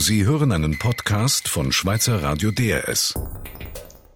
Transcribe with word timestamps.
Sie 0.00 0.24
hören 0.24 0.52
einen 0.52 0.78
Podcast 0.78 1.48
von 1.48 1.72
Schweizer 1.72 2.22
Radio 2.22 2.52
DRS. 2.52 3.14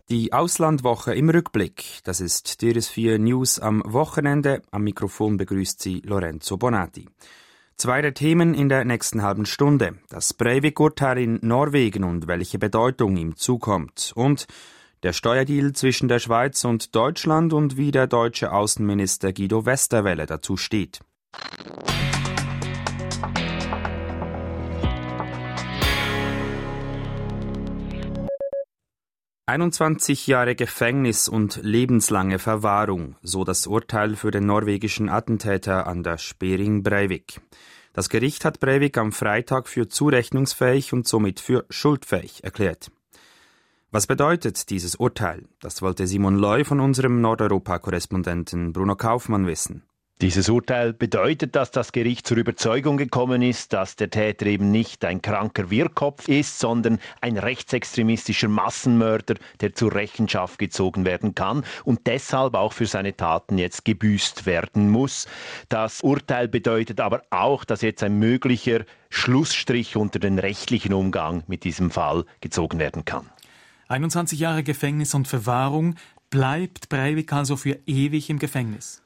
Die 0.09 0.33
Auslandwoche 0.33 1.13
im 1.13 1.29
Rückblick. 1.29 1.99
Das 2.05 2.21
ist 2.21 2.63
DRS4 2.63 3.19
News 3.19 3.59
am 3.59 3.83
Wochenende. 3.85 4.63
Am 4.71 4.85
Mikrofon 4.85 5.39
begrüßt 5.39 5.83
Sie 5.83 6.01
Lorenzo 6.07 6.57
Bonatti. 6.57 7.09
Zwei 7.77 8.01
der 8.01 8.15
Themen 8.15 8.55
in 8.55 8.69
der 8.69 8.85
nächsten 8.85 9.23
halben 9.23 9.45
Stunde. 9.45 9.99
Das 10.09 10.35
Breivik-Urteil 10.35 11.19
in 11.19 11.41
Norwegen 11.43 12.05
und 12.05 12.29
welche 12.29 12.61
Bedeutung 12.61 13.17
ihm 13.17 13.37
zukommt. 13.37 14.13
Und 14.15 14.47
der 15.03 15.13
Steuerdeal 15.13 15.73
zwischen 15.73 16.07
der 16.07 16.21
Schweiz 16.21 16.65
und 16.65 16.95
Deutschland 16.95 17.53
und 17.53 17.77
wie 17.77 17.91
der 17.91 18.07
deutsche 18.07 18.53
Außenminister 18.53 19.33
Guido 19.33 19.67
Westerwelle 19.67 20.27
dazu 20.27 20.57
steht. 20.57 21.01
21 29.45 30.29
Jahre 30.29 30.55
Gefängnis 30.55 31.29
und 31.29 31.59
lebenslange 31.65 32.39
Verwahrung, 32.39 33.17
so 33.23 33.43
das 33.43 33.67
Urteil 33.67 34.15
für 34.15 34.31
den 34.31 34.47
norwegischen 34.47 35.09
Attentäter 35.09 35.89
Anders 35.89 36.35
Bering 36.39 36.85
Breivik. 36.85 37.41
Das 37.93 38.09
Gericht 38.09 38.45
hat 38.45 38.61
Breivik 38.61 38.97
am 38.99 39.11
Freitag 39.11 39.67
für 39.67 39.89
zurechnungsfähig 39.89 40.93
und 40.93 41.09
somit 41.09 41.41
für 41.41 41.67
schuldfähig 41.71 42.45
erklärt. 42.45 42.93
Was 43.91 44.07
bedeutet 44.07 44.71
dieses 44.71 44.95
Urteil? 44.95 45.49
Das 45.59 45.83
wollte 45.83 46.07
Simon 46.07 46.37
Loy 46.37 46.63
von 46.63 46.79
unserem 46.79 47.21
Nordeuropa-Korrespondenten 47.21 48.73
Bruno 48.73 48.95
Kaufmann 48.95 49.49
wissen. 49.49 49.83
Dieses 50.23 50.49
Urteil 50.49 50.93
bedeutet, 50.93 51.57
dass 51.57 51.73
das 51.73 51.91
Gericht 51.91 52.29
zur 52.29 52.37
Überzeugung 52.37 52.97
gekommen 52.97 53.43
ist, 53.43 53.73
dass 53.73 53.97
der 53.97 54.09
Täter 54.09 54.47
eben 54.47 54.71
nicht 54.71 55.05
ein 55.05 55.21
kranker 55.21 55.69
Wirrkopf 55.69 56.29
ist, 56.29 56.61
sondern 56.61 57.01
ein 57.21 57.37
rechtsextremistischer 57.37 58.47
Massenmörder, 58.47 59.35
der 59.61 59.75
zur 59.75 59.93
Rechenschaft 59.93 60.61
gezogen 60.61 61.05
werden 61.05 61.35
kann 61.35 61.65
und 61.85 62.07
deshalb 62.07 62.55
auch 62.55 62.73
für 62.73 62.87
seine 62.87 63.17
Taten 63.17 63.59
jetzt 63.59 63.85
gebüßt 63.85 64.47
werden 64.47 64.91
muss. 64.91 65.27
Das 65.69 66.03
Urteil 66.03 66.47
bedeutet 66.47 67.01
aber 67.01 67.23
auch, 67.31 67.65
dass 67.65 67.83
jetzt 67.83 68.05
ein 68.05 68.21
möglicher 68.21 68.85
Schlussstrich 69.11 69.97
unter 69.97 70.21
den 70.21 70.39
rechtlichen 70.39 70.93
Umgang 70.93 71.43
mit 71.49 71.65
diesem 71.65 71.91
Fall 71.91 72.27
gezogen 72.41 72.79
werden 72.79 73.05
kann. 73.05 73.29
21 73.89 74.39
Jahre 74.39 74.63
Gefängnis 74.63 75.15
und 75.15 75.27
Verwahrung 75.27 75.97
bleibt 76.31 76.89
Breivik 76.91 77.33
also 77.33 77.57
für 77.57 77.77
ewig 77.87 78.31
im 78.31 78.39
Gefängnis. 78.39 79.03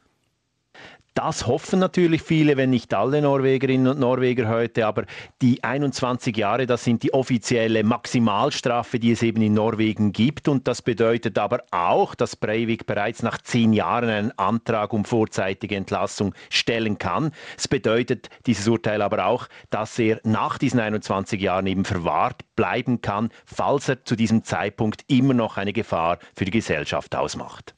Das 1.16 1.46
hoffen 1.46 1.78
natürlich 1.78 2.20
viele, 2.20 2.58
wenn 2.58 2.68
nicht 2.68 2.92
alle 2.92 3.22
Norwegerinnen 3.22 3.86
und 3.86 3.98
Norweger 3.98 4.48
heute, 4.48 4.86
aber 4.86 5.06
die 5.40 5.64
21 5.64 6.36
Jahre, 6.36 6.66
das 6.66 6.84
sind 6.84 7.02
die 7.02 7.14
offizielle 7.14 7.84
Maximalstrafe, 7.84 8.98
die 8.98 9.12
es 9.12 9.22
eben 9.22 9.40
in 9.40 9.54
Norwegen 9.54 10.12
gibt. 10.12 10.46
Und 10.46 10.68
das 10.68 10.82
bedeutet 10.82 11.38
aber 11.38 11.64
auch, 11.70 12.14
dass 12.14 12.36
Breivik 12.36 12.84
bereits 12.84 13.22
nach 13.22 13.38
zehn 13.38 13.72
Jahren 13.72 14.10
einen 14.10 14.38
Antrag 14.38 14.92
um 14.92 15.06
vorzeitige 15.06 15.74
Entlassung 15.74 16.34
stellen 16.50 16.98
kann. 16.98 17.30
Es 17.56 17.66
bedeutet 17.66 18.28
dieses 18.44 18.68
Urteil 18.68 19.00
aber 19.00 19.24
auch, 19.24 19.48
dass 19.70 19.98
er 19.98 20.20
nach 20.22 20.58
diesen 20.58 20.80
21 20.80 21.40
Jahren 21.40 21.66
eben 21.66 21.86
verwahrt 21.86 22.42
bleiben 22.56 23.00
kann, 23.00 23.30
falls 23.46 23.88
er 23.88 24.04
zu 24.04 24.16
diesem 24.16 24.44
Zeitpunkt 24.44 25.02
immer 25.08 25.32
noch 25.32 25.56
eine 25.56 25.72
Gefahr 25.72 26.18
für 26.34 26.44
die 26.44 26.50
Gesellschaft 26.50 27.16
ausmacht. 27.16 27.74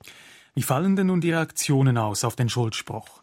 Wie 0.56 0.62
fallen 0.64 0.97
denn 0.97 1.06
nun 1.06 1.20
die 1.20 1.31
Reaktionen 1.31 1.98
aus 1.98 2.25
auf 2.25 2.34
den 2.34 2.48
Schuldspruch? 2.48 3.22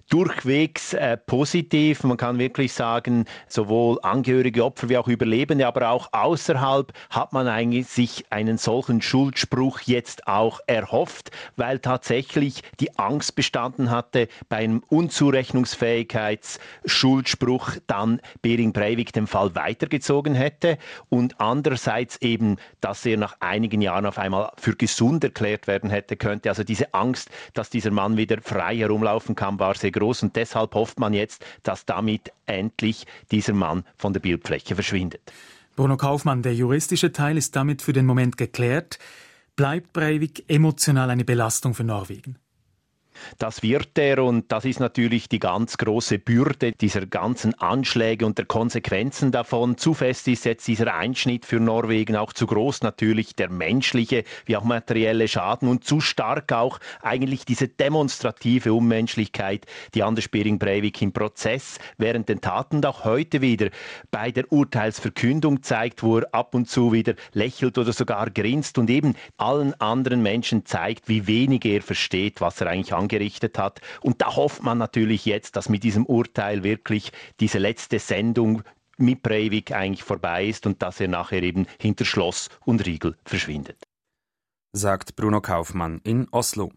durchwegs 0.11 0.93
äh, 0.93 1.17
positiv. 1.17 2.03
Man 2.03 2.17
kann 2.17 2.37
wirklich 2.37 2.73
sagen, 2.73 3.25
sowohl 3.47 3.97
Angehörige, 4.03 4.63
Opfer 4.65 4.89
wie 4.89 4.97
auch 4.97 5.07
Überlebende, 5.07 5.65
aber 5.65 5.89
auch 5.89 6.09
außerhalb 6.11 6.91
hat 7.09 7.31
man 7.31 7.47
eigentlich 7.47 7.87
sich 7.87 8.25
einen 8.29 8.57
solchen 8.57 9.01
Schuldspruch 9.01 9.79
jetzt 9.85 10.27
auch 10.27 10.59
erhofft, 10.67 11.31
weil 11.55 11.79
tatsächlich 11.79 12.61
die 12.81 12.99
Angst 12.99 13.35
bestanden 13.35 13.89
hatte, 13.89 14.27
bei 14.49 14.57
einem 14.57 14.83
Unzurechnungsfähigkeitsschuldspruch 14.89 17.77
dann 17.87 18.19
Bering 18.41 18.73
Breivik 18.73 19.13
den 19.13 19.27
Fall 19.27 19.55
weitergezogen 19.55 20.35
hätte 20.35 20.77
und 21.07 21.39
andererseits 21.39 22.21
eben, 22.21 22.57
dass 22.81 23.05
er 23.05 23.15
nach 23.15 23.37
einigen 23.39 23.79
Jahren 23.79 24.05
auf 24.05 24.19
einmal 24.19 24.51
für 24.57 24.75
gesund 24.75 25.23
erklärt 25.23 25.67
werden 25.67 25.89
hätte 25.89 26.17
könnte. 26.17 26.49
Also 26.49 26.65
diese 26.65 26.93
Angst, 26.93 27.29
dass 27.53 27.69
dieser 27.69 27.91
Mann 27.91 28.17
wieder 28.17 28.41
frei 28.41 28.75
herumlaufen 28.75 29.35
kann, 29.35 29.57
war 29.57 29.75
sehr 29.75 29.91
groß 29.91 30.00
groß 30.01 30.23
und 30.23 30.35
deshalb 30.35 30.75
hofft 30.75 30.99
man 30.99 31.13
jetzt, 31.13 31.45
dass 31.63 31.85
damit 31.85 32.31
endlich 32.45 33.05
dieser 33.31 33.53
Mann 33.53 33.85
von 33.95 34.13
der 34.13 34.19
Bildfläche 34.19 34.75
verschwindet. 34.75 35.21
Bruno 35.75 35.95
Kaufmann, 35.95 36.41
der 36.41 36.53
juristische 36.53 37.11
Teil 37.11 37.37
ist 37.37 37.55
damit 37.55 37.81
für 37.81 37.93
den 37.93 38.05
Moment 38.05 38.37
geklärt. 38.37 38.99
Bleibt 39.55 39.93
Breivik 39.93 40.45
emotional 40.49 41.09
eine 41.09 41.23
Belastung 41.23 41.73
für 41.73 41.83
Norwegen? 41.83 42.37
Das 43.37 43.63
wird 43.63 43.97
er 43.97 44.23
und 44.23 44.51
das 44.51 44.65
ist 44.65 44.79
natürlich 44.79 45.29
die 45.29 45.39
ganz 45.39 45.77
große 45.77 46.19
Bürde 46.19 46.71
dieser 46.71 47.05
ganzen 47.05 47.53
Anschläge 47.59 48.25
und 48.25 48.37
der 48.37 48.45
Konsequenzen 48.45 49.31
davon. 49.31 49.77
Zu 49.77 49.93
fest 49.93 50.27
ist 50.27 50.45
jetzt 50.45 50.67
dieser 50.67 50.93
Einschnitt 50.93 51.45
für 51.45 51.59
Norwegen, 51.59 52.15
auch 52.15 52.33
zu 52.33 52.47
groß 52.47 52.81
natürlich 52.81 53.35
der 53.35 53.49
menschliche 53.49 54.23
wie 54.45 54.57
auch 54.57 54.63
materielle 54.63 55.27
Schaden 55.27 55.67
und 55.67 55.83
zu 55.83 56.01
stark 56.01 56.51
auch 56.51 56.79
eigentlich 57.01 57.45
diese 57.45 57.67
demonstrative 57.67 58.73
Unmenschlichkeit, 58.73 59.65
die 59.93 60.03
Anders 60.03 60.27
Bering 60.27 60.59
Breivik 60.59 61.01
im 61.01 61.13
Prozess 61.13 61.79
während 61.97 62.29
den 62.29 62.41
Taten 62.41 62.77
und 62.77 62.85
auch 62.85 63.05
heute 63.05 63.41
wieder 63.41 63.69
bei 64.11 64.31
der 64.31 64.51
Urteilsverkündung 64.51 65.63
zeigt, 65.63 66.03
wo 66.03 66.19
er 66.19 66.33
ab 66.33 66.55
und 66.55 66.69
zu 66.69 66.91
wieder 66.91 67.13
lächelt 67.33 67.77
oder 67.77 67.93
sogar 67.93 68.29
grinst 68.29 68.77
und 68.77 68.89
eben 68.89 69.15
allen 69.37 69.79
anderen 69.79 70.21
Menschen 70.21 70.65
zeigt, 70.65 71.07
wie 71.07 71.27
wenig 71.27 71.65
er 71.65 71.81
versteht, 71.81 72.41
was 72.41 72.61
er 72.61 72.67
eigentlich 72.67 72.93
angeht 72.93 73.10
angerichtet 73.11 73.57
hat. 73.57 73.81
Und 74.01 74.21
da 74.21 74.35
hofft 74.35 74.63
man 74.63 74.77
natürlich 74.77 75.25
jetzt, 75.25 75.55
dass 75.55 75.69
mit 75.69 75.83
diesem 75.83 76.05
Urteil 76.05 76.63
wirklich 76.63 77.11
diese 77.39 77.57
letzte 77.57 77.99
Sendung 77.99 78.63
mit 78.97 79.23
Breivik 79.23 79.71
eigentlich 79.71 80.03
vorbei 80.03 80.45
ist 80.45 80.65
und 80.65 80.81
dass 80.81 80.99
er 80.99 81.07
nachher 81.07 81.43
eben 81.43 81.65
hinter 81.79 82.05
Schloss 82.05 82.49
und 82.65 82.85
Riegel 82.85 83.17
verschwindet. 83.25 83.83
Sagt 84.73 85.15
Bruno 85.15 85.41
Kaufmann 85.41 85.99
in 86.03 86.27
Oslo. 86.31 86.71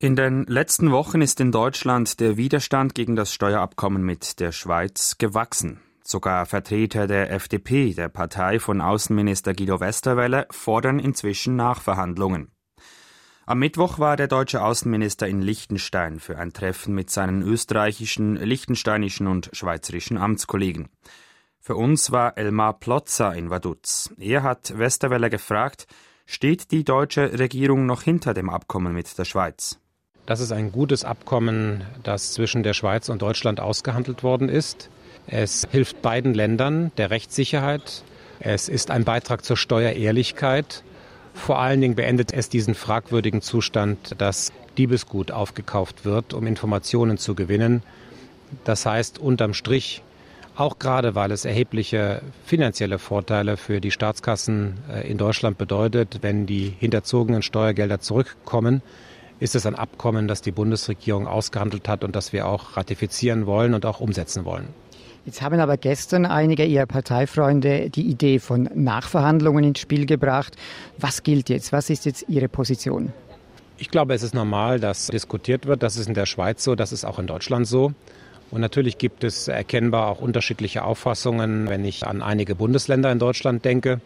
In 0.00 0.14
den 0.14 0.44
letzten 0.44 0.92
Wochen 0.92 1.22
ist 1.22 1.40
in 1.40 1.50
Deutschland 1.50 2.20
der 2.20 2.36
Widerstand 2.36 2.94
gegen 2.94 3.16
das 3.16 3.32
Steuerabkommen 3.32 4.02
mit 4.04 4.38
der 4.38 4.52
Schweiz 4.52 5.18
gewachsen. 5.18 5.80
Sogar 6.04 6.46
Vertreter 6.46 7.08
der 7.08 7.32
FDP, 7.32 7.94
der 7.94 8.08
Partei 8.08 8.60
von 8.60 8.80
Außenminister 8.80 9.54
Guido 9.54 9.80
Westerwelle, 9.80 10.46
fordern 10.50 11.00
inzwischen 11.00 11.56
Nachverhandlungen. 11.56 12.52
Am 13.48 13.60
Mittwoch 13.60 13.98
war 13.98 14.18
der 14.18 14.28
deutsche 14.28 14.62
Außenminister 14.62 15.26
in 15.26 15.40
Liechtenstein 15.40 16.20
für 16.20 16.36
ein 16.36 16.52
Treffen 16.52 16.94
mit 16.94 17.08
seinen 17.08 17.40
österreichischen, 17.40 18.36
liechtensteinischen 18.36 19.26
und 19.26 19.48
schweizerischen 19.54 20.18
Amtskollegen. 20.18 20.90
Für 21.58 21.74
uns 21.74 22.12
war 22.12 22.36
Elmar 22.36 22.78
Plotzer 22.78 23.34
in 23.34 23.48
Vaduz. 23.48 24.10
Er 24.18 24.42
hat 24.42 24.78
Westerwelle 24.78 25.30
gefragt, 25.30 25.86
steht 26.26 26.72
die 26.72 26.84
deutsche 26.84 27.38
Regierung 27.38 27.86
noch 27.86 28.02
hinter 28.02 28.34
dem 28.34 28.50
Abkommen 28.50 28.92
mit 28.92 29.16
der 29.16 29.24
Schweiz? 29.24 29.80
Das 30.26 30.40
ist 30.40 30.52
ein 30.52 30.70
gutes 30.70 31.06
Abkommen, 31.06 31.86
das 32.02 32.34
zwischen 32.34 32.62
der 32.62 32.74
Schweiz 32.74 33.08
und 33.08 33.22
Deutschland 33.22 33.60
ausgehandelt 33.60 34.22
worden 34.22 34.50
ist. 34.50 34.90
Es 35.26 35.66
hilft 35.70 36.02
beiden 36.02 36.34
Ländern 36.34 36.92
der 36.98 37.08
Rechtssicherheit. 37.08 38.04
Es 38.40 38.68
ist 38.68 38.90
ein 38.90 39.04
Beitrag 39.04 39.42
zur 39.42 39.56
Steuerehrlichkeit 39.56 40.84
vor 41.34 41.58
allen 41.58 41.80
Dingen 41.80 41.94
beendet 41.94 42.32
es 42.32 42.48
diesen 42.48 42.74
fragwürdigen 42.74 43.42
Zustand, 43.42 44.14
dass 44.18 44.52
Diebesgut 44.76 45.30
aufgekauft 45.30 46.04
wird, 46.04 46.34
um 46.34 46.46
Informationen 46.46 47.18
zu 47.18 47.34
gewinnen. 47.34 47.82
Das 48.64 48.86
heißt 48.86 49.18
unterm 49.18 49.54
Strich, 49.54 50.02
auch 50.56 50.78
gerade 50.78 51.14
weil 51.14 51.30
es 51.30 51.44
erhebliche 51.44 52.20
finanzielle 52.44 52.98
Vorteile 52.98 53.56
für 53.56 53.80
die 53.80 53.90
Staatskassen 53.90 54.78
äh, 54.90 55.08
in 55.08 55.16
Deutschland 55.16 55.56
bedeutet, 55.56 56.18
wenn 56.22 56.46
die 56.46 56.74
hinterzogenen 56.78 57.42
Steuergelder 57.42 58.00
zurückkommen, 58.00 58.82
ist 59.40 59.54
es 59.54 59.66
ein 59.66 59.76
Abkommen, 59.76 60.26
das 60.26 60.42
die 60.42 60.50
Bundesregierung 60.50 61.28
ausgehandelt 61.28 61.88
hat 61.88 62.02
und 62.02 62.16
das 62.16 62.32
wir 62.32 62.48
auch 62.48 62.76
ratifizieren 62.76 63.46
wollen 63.46 63.74
und 63.74 63.86
auch 63.86 64.00
umsetzen 64.00 64.44
wollen. 64.44 64.68
Jetzt 65.28 65.42
haben 65.42 65.60
aber 65.60 65.76
gestern 65.76 66.24
einige 66.24 66.64
Ihrer 66.64 66.86
Parteifreunde 66.86 67.90
die 67.90 68.08
Idee 68.08 68.38
von 68.38 68.66
Nachverhandlungen 68.74 69.62
ins 69.62 69.78
Spiel 69.78 70.06
gebracht. 70.06 70.56
Was 70.96 71.22
gilt 71.22 71.50
jetzt? 71.50 71.70
Was 71.70 71.90
ist 71.90 72.06
jetzt 72.06 72.24
Ihre 72.28 72.48
Position? 72.48 73.12
Ich 73.76 73.90
glaube, 73.90 74.14
es 74.14 74.22
ist 74.22 74.34
normal, 74.34 74.80
dass 74.80 75.08
diskutiert 75.08 75.66
wird. 75.66 75.82
Das 75.82 75.98
ist 75.98 76.08
in 76.08 76.14
der 76.14 76.24
Schweiz 76.24 76.64
so, 76.64 76.74
das 76.74 76.92
ist 76.92 77.04
auch 77.04 77.18
in 77.18 77.26
Deutschland 77.26 77.66
so. 77.66 77.92
Und 78.50 78.62
natürlich 78.62 78.96
gibt 78.96 79.22
es 79.22 79.48
erkennbar 79.48 80.08
auch 80.08 80.22
unterschiedliche 80.22 80.82
Auffassungen, 80.82 81.68
wenn 81.68 81.84
ich 81.84 82.06
an 82.06 82.22
einige 82.22 82.54
Bundesländer 82.54 83.12
in 83.12 83.18
Deutschland 83.18 83.66
denke. 83.66 84.00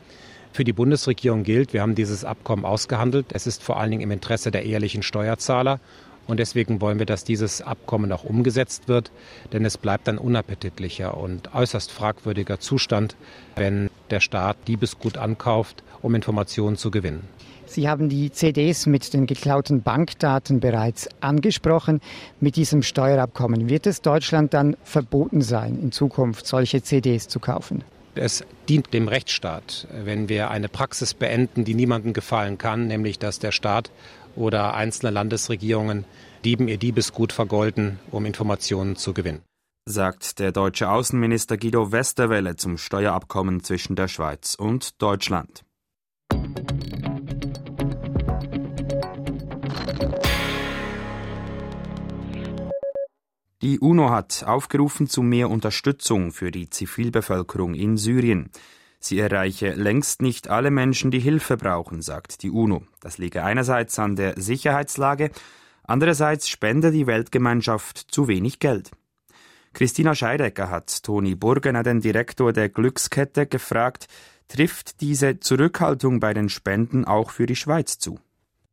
Für 0.53 0.65
die 0.65 0.73
Bundesregierung 0.73 1.45
gilt, 1.45 1.73
wir 1.73 1.83
haben 1.83 1.95
dieses 1.95 2.25
Abkommen 2.25 2.65
ausgehandelt. 2.65 3.27
Es 3.33 3.47
ist 3.47 3.63
vor 3.63 3.79
allen 3.79 3.93
Dingen 3.93 4.03
im 4.03 4.11
Interesse 4.11 4.51
der 4.51 4.65
ehrlichen 4.65 5.05
Steuerzahler 5.05 5.79
Und 6.27 6.39
deswegen 6.39 6.81
wollen 6.81 6.99
wir, 6.99 7.07
dass 7.07 7.25
dieses 7.25 7.63
Abkommen 7.63 8.13
auch 8.13 8.25
umgesetzt 8.25 8.89
wird, 8.89 9.11
denn 9.53 9.65
es 9.65 9.77
bleibt 9.77 10.09
ein 10.09 10.19
unappetitlicher 10.19 11.17
und 11.17 11.55
äußerst 11.55 11.91
fragwürdiger 11.91 12.61
Zustand, 12.61 13.17
wenn 13.57 13.91
der 14.11 14.21
Staat 14.21 14.57
Diebesgut 14.69 15.19
ankauft, 15.19 15.83
um 16.01 16.15
Informationen 16.15 16.77
zu 16.77 16.91
gewinnen. 16.91 17.29
Sie 17.67 17.89
haben 17.89 18.11
die 18.11 18.31
CDs 18.31 18.87
mit 18.87 19.15
den 19.15 19.27
geklauten 19.27 19.83
Bankdaten 19.83 20.61
bereits 20.61 21.09
angesprochen. 21.21 22.01
Mit 22.39 22.57
diesem 22.57 22.83
Steuerabkommen 22.83 23.71
wird 23.71 23.87
es 23.87 24.03
Deutschland 24.03 24.53
dann 24.53 24.77
verboten 24.85 25.41
sein, 25.41 25.79
in 25.81 25.91
Zukunft 25.91 26.47
solche 26.47 26.83
CDs 26.83 27.29
zu 27.29 27.41
kaufen? 27.41 27.83
Es 28.15 28.45
dient 28.69 28.93
dem 28.93 29.09
Rechtsstaat, 29.09 29.87
wenn 30.05 30.29
wir 30.29 30.51
eine 30.51 30.69
Praxis 30.69 31.15
beenden, 31.15 31.65
die 31.65 31.73
niemandem 31.73 32.13
gefallen 32.13 32.59
kann, 32.59 32.87
nämlich 32.89 33.19
dass 33.19 33.39
der 33.39 33.53
Staat 33.53 33.91
oder 34.37 34.75
einzelne 34.75 35.11
Landesregierungen 35.11 36.05
Dieben 36.44 36.67
ihr 36.67 36.76
Diebesgut 36.76 37.32
vergolden, 37.32 38.00
um 38.11 38.26
Informationen 38.26 38.96
zu 38.96 39.14
gewinnen. 39.14 39.43
Sagt 39.84 40.40
der 40.40 40.50
deutsche 40.50 40.90
Außenminister 40.90 41.56
Guido 41.56 41.93
Westerwelle 41.93 42.56
zum 42.56 42.79
Steuerabkommen 42.79 43.62
zwischen 43.62 43.94
der 43.94 44.08
Schweiz 44.08 44.56
und 44.56 45.00
Deutschland. 45.00 45.64
Die 53.62 53.79
UNO 53.79 54.11
hat 54.11 54.43
aufgerufen 54.44 55.08
zu 55.08 55.23
mehr 55.23 55.49
Unterstützung 55.49 56.32
für 56.32 56.50
die 56.50 56.69
Zivilbevölkerung 56.69 57.75
in 57.75 57.96
Syrien. 57.96 58.50
Sie 59.05 59.19
erreiche 59.19 59.73
längst 59.73 60.23
nicht 60.23 60.49
alle 60.49 60.71
Menschen, 60.71 61.11
die 61.11 61.19
Hilfe 61.19 61.57
brauchen, 61.57 62.03
sagt 62.03 62.45
die 62.45 62.51
UNO. 62.51 62.85
Das 63.01 63.19
liege 63.19 63.43
einerseits 63.43 63.99
an 63.99 64.15
der 64.15 64.41
Sicherheitslage, 64.41 65.33
andererseits 65.83 66.49
spende 66.49 66.93
die 66.93 67.09
Weltgemeinschaft 67.09 67.99
zu 67.99 68.29
wenig 68.29 68.61
Geld. 68.61 68.93
Christina 69.73 70.15
Scheidecker 70.15 70.71
hat 70.71 71.03
Toni 71.03 71.35
Burgener, 71.35 71.83
den 71.83 72.01
Direktor 72.01 72.53
der 72.53 72.69
Glückskette, 72.69 73.47
gefragt, 73.47 74.07
trifft 74.47 75.01
diese 75.01 75.41
Zurückhaltung 75.41 76.21
bei 76.21 76.33
den 76.33 76.49
Spenden 76.49 77.05
auch 77.05 77.31
für 77.31 77.47
die 77.47 77.57
Schweiz 77.57 77.99
zu? 77.99 78.21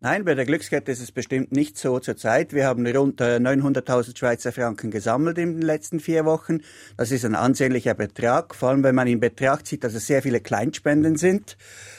Nein, 0.02 0.24
bei 0.24 0.34
der 0.34 0.46
Glückskette 0.46 0.94
ist 0.94 1.02
es 1.02 1.12
bestimmt 1.12 1.52
nicht 1.52 1.78
so 1.78 2.00
zurzeit. 2.00 2.54
Wir 2.54 2.68
haben 2.68 2.88
rund 2.88 3.20
900.000 3.20 4.18
Schweizer 4.18 4.54
Franken 4.54 4.92
gesammelt 4.92 5.38
in 5.38 5.56
den 5.56 5.62
letzten 5.62 6.00
vier 6.00 6.24
Wochen. 6.24 6.60
Das 6.96 7.12
ist 7.12 7.26
ein 7.26 7.36
ansehnlicher 7.36 7.96
Betrag, 7.96 8.56
vor 8.56 8.70
allem 8.70 8.82
wenn 8.82 8.96
man 8.96 9.10
in 9.10 9.20
Betracht 9.20 9.68
zieht, 9.68 9.84
dass 9.84 9.94
es 9.96 10.08
sehr 10.08 10.22
viele 10.22 10.40
Kleinspenden 10.40 11.18
sind. 11.18 11.58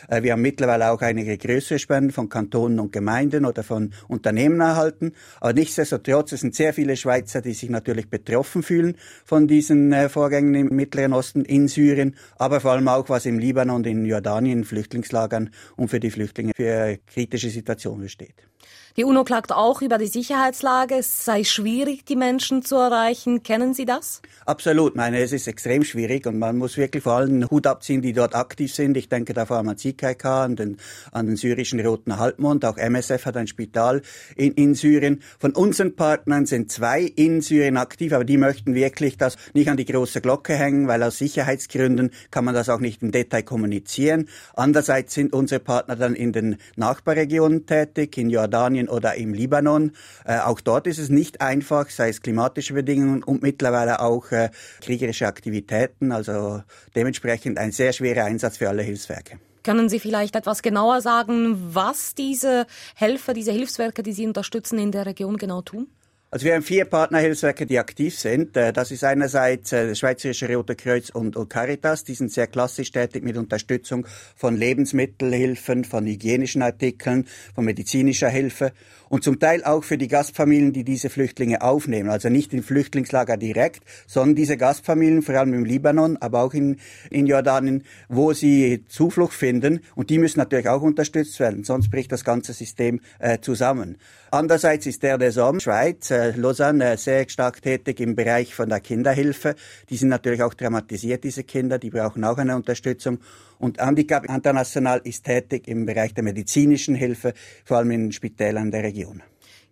Äh, 0.08 0.22
wir 0.22 0.32
haben 0.32 0.40
mittlerweile 0.40 0.90
auch 0.90 1.02
einige 1.02 1.36
größere 1.36 1.78
Spenden 1.78 2.10
von 2.10 2.30
Kantonen 2.30 2.80
und 2.80 2.90
Gemeinden 2.90 3.44
oder 3.44 3.62
von 3.62 3.92
Unternehmen 4.08 4.60
erhalten. 4.60 5.12
Aber 5.38 5.52
nichtsdestotrotz, 5.52 6.32
es 6.32 6.40
sind 6.40 6.54
sehr 6.54 6.72
viele 6.72 6.96
Schweizer, 6.96 7.42
die 7.42 7.52
sich 7.52 7.68
natürlich 7.68 8.08
betroffen 8.08 8.62
fühlen 8.62 8.96
von 9.26 9.46
diesen 9.46 9.92
äh, 9.92 10.08
Vorgängen 10.08 10.54
im 10.54 10.74
Mittleren 10.74 11.12
Osten, 11.12 11.44
in 11.44 11.68
Syrien, 11.68 12.16
aber 12.38 12.60
vor 12.60 12.70
allem 12.70 12.88
auch, 12.88 13.10
was 13.10 13.26
im 13.26 13.38
Libanon 13.38 13.76
und 13.76 13.86
in 13.86 14.06
Jordanien, 14.06 14.64
Flüchtlingslagern 14.64 15.50
und 15.76 15.88
für 15.88 16.00
die 16.00 16.10
Flüchtlinge 16.10 16.52
für 16.56 16.98
kritische 17.06 17.50
Situationen 17.50 17.89
Situation 17.90 18.00
besteht. 18.00 18.49
Die 18.96 19.04
UNO 19.04 19.22
klagt 19.22 19.52
auch 19.52 19.82
über 19.82 19.98
die 19.98 20.08
Sicherheitslage. 20.08 20.96
Es 20.96 21.24
sei 21.24 21.44
schwierig, 21.44 22.04
die 22.06 22.16
Menschen 22.16 22.62
zu 22.62 22.74
erreichen. 22.74 23.44
Kennen 23.44 23.72
Sie 23.72 23.84
das? 23.84 24.20
Absolut. 24.46 24.96
Meine, 24.96 25.20
es 25.20 25.32
ist 25.32 25.46
extrem 25.46 25.84
schwierig 25.84 26.26
und 26.26 26.38
man 26.38 26.58
muss 26.58 26.76
wirklich 26.76 27.04
vor 27.04 27.12
allem 27.12 27.48
Hut 27.48 27.68
abziehen, 27.68 28.02
die 28.02 28.12
dort 28.12 28.34
aktiv 28.34 28.74
sind. 28.74 28.96
Ich 28.96 29.08
denke 29.08 29.32
da 29.32 29.46
vor 29.46 29.58
allem 29.58 29.68
an 29.68 29.76
CKK, 29.76 30.44
an 30.44 30.56
den, 30.56 30.76
an 31.12 31.26
den 31.26 31.36
syrischen 31.36 31.78
Roten 31.78 32.18
Halbmond. 32.18 32.64
Auch 32.64 32.76
MSF 32.76 33.26
hat 33.26 33.36
ein 33.36 33.46
Spital 33.46 34.02
in, 34.34 34.52
in 34.54 34.74
Syrien. 34.74 35.22
Von 35.38 35.52
unseren 35.52 35.94
Partnern 35.94 36.46
sind 36.46 36.72
zwei 36.72 37.02
in 37.02 37.42
Syrien 37.42 37.76
aktiv, 37.76 38.12
aber 38.12 38.24
die 38.24 38.38
möchten 38.38 38.74
wirklich 38.74 39.16
das 39.16 39.36
nicht 39.54 39.70
an 39.70 39.76
die 39.76 39.84
große 39.84 40.20
Glocke 40.20 40.54
hängen, 40.54 40.88
weil 40.88 41.02
aus 41.04 41.18
Sicherheitsgründen 41.18 42.10
kann 42.32 42.44
man 42.44 42.54
das 42.54 42.68
auch 42.68 42.80
nicht 42.80 43.02
im 43.02 43.12
Detail 43.12 43.42
kommunizieren. 43.42 44.28
Andererseits 44.54 45.14
sind 45.14 45.32
unsere 45.32 45.60
Partner 45.60 45.94
dann 45.94 46.14
in 46.14 46.32
den 46.32 46.56
Nachbarregionen 46.74 47.66
tätig, 47.66 48.18
in 48.18 48.30
Jordanien 48.30 48.79
oder 48.88 49.14
im 49.14 49.34
Libanon. 49.34 49.92
Äh, 50.24 50.38
auch 50.38 50.60
dort 50.60 50.86
ist 50.86 50.98
es 50.98 51.08
nicht 51.08 51.40
einfach, 51.40 51.90
sei 51.90 52.08
es 52.08 52.22
klimatische 52.22 52.74
Bedingungen 52.74 53.22
und 53.22 53.42
mittlerweile 53.42 54.00
auch 54.00 54.30
äh, 54.32 54.50
kriegerische 54.80 55.26
Aktivitäten. 55.26 56.12
Also 56.12 56.62
dementsprechend 56.94 57.58
ein 57.58 57.72
sehr 57.72 57.92
schwerer 57.92 58.24
Einsatz 58.24 58.56
für 58.58 58.68
alle 58.68 58.82
Hilfswerke. 58.82 59.38
Können 59.62 59.88
Sie 59.90 60.00
vielleicht 60.00 60.36
etwas 60.36 60.62
genauer 60.62 61.02
sagen, 61.02 61.74
was 61.74 62.14
diese 62.14 62.66
Helfer, 62.94 63.34
diese 63.34 63.52
Hilfswerke, 63.52 64.02
die 64.02 64.12
Sie 64.12 64.26
unterstützen, 64.26 64.78
in 64.78 64.90
der 64.90 65.04
Region 65.04 65.36
genau 65.36 65.60
tun? 65.60 65.88
Also 66.32 66.46
wir 66.46 66.54
haben 66.54 66.62
vier 66.62 66.84
Partnerhilfswerke, 66.84 67.66
die 67.66 67.80
aktiv 67.80 68.16
sind. 68.16 68.56
Äh, 68.56 68.72
das 68.72 68.92
ist 68.92 69.02
einerseits 69.02 69.72
äh, 69.72 69.88
das 69.88 69.98
Schweizerische 69.98 70.46
Rote 70.54 70.76
Kreuz 70.76 71.10
und 71.10 71.36
Caritas. 71.48 72.04
Die 72.04 72.14
sind 72.14 72.30
sehr 72.30 72.46
klassisch 72.46 72.92
tätig 72.92 73.24
mit 73.24 73.36
Unterstützung 73.36 74.06
von 74.36 74.56
Lebensmittelhilfen, 74.56 75.82
von 75.82 76.06
hygienischen 76.06 76.62
Artikeln, 76.62 77.26
von 77.52 77.64
medizinischer 77.64 78.28
Hilfe 78.28 78.72
und 79.10 79.24
zum 79.24 79.38
Teil 79.38 79.62
auch 79.64 79.84
für 79.84 79.98
die 79.98 80.08
Gastfamilien, 80.08 80.72
die 80.72 80.84
diese 80.84 81.10
Flüchtlinge 81.10 81.60
aufnehmen. 81.60 82.08
Also 82.08 82.30
nicht 82.30 82.54
in 82.54 82.62
Flüchtlingslager 82.62 83.36
direkt, 83.36 83.82
sondern 84.06 84.36
diese 84.36 84.56
Gastfamilien, 84.56 85.20
vor 85.20 85.34
allem 85.34 85.52
im 85.52 85.64
Libanon, 85.64 86.16
aber 86.18 86.42
auch 86.42 86.54
in, 86.54 86.76
in 87.10 87.26
Jordanien, 87.26 87.82
wo 88.08 88.32
sie 88.32 88.84
Zuflucht 88.88 89.34
finden. 89.34 89.80
Und 89.96 90.10
die 90.10 90.18
müssen 90.18 90.38
natürlich 90.38 90.68
auch 90.68 90.80
unterstützt 90.80 91.40
werden, 91.40 91.64
sonst 91.64 91.90
bricht 91.90 92.12
das 92.12 92.24
ganze 92.24 92.52
System 92.52 93.00
äh, 93.18 93.40
zusammen. 93.40 93.98
Andererseits 94.30 94.86
ist 94.86 95.02
der 95.02 95.18
des 95.18 95.36
Hommes, 95.36 95.64
Schweiz, 95.64 96.12
äh, 96.12 96.30
Lausanne, 96.30 96.92
äh, 96.92 96.96
sehr 96.96 97.28
stark 97.28 97.60
tätig 97.62 97.98
im 97.98 98.14
Bereich 98.14 98.54
von 98.54 98.68
der 98.68 98.78
Kinderhilfe. 98.78 99.56
Die 99.88 99.96
sind 99.96 100.08
natürlich 100.08 100.44
auch 100.44 100.54
traumatisiert, 100.54 101.24
diese 101.24 101.42
Kinder, 101.42 101.80
die 101.80 101.90
brauchen 101.90 102.22
auch 102.22 102.38
eine 102.38 102.54
Unterstützung. 102.54 103.18
Und 103.58 103.78
Handicap 103.78 104.24
International 104.24 105.00
ist 105.04 105.24
tätig 105.24 105.68
im 105.68 105.84
Bereich 105.84 106.14
der 106.14 106.24
medizinischen 106.24 106.94
Hilfe, 106.94 107.34
vor 107.64 107.78
allem 107.78 107.90
in 107.90 108.12
Spitälern 108.12 108.70
der 108.70 108.84
Region. 108.84 108.99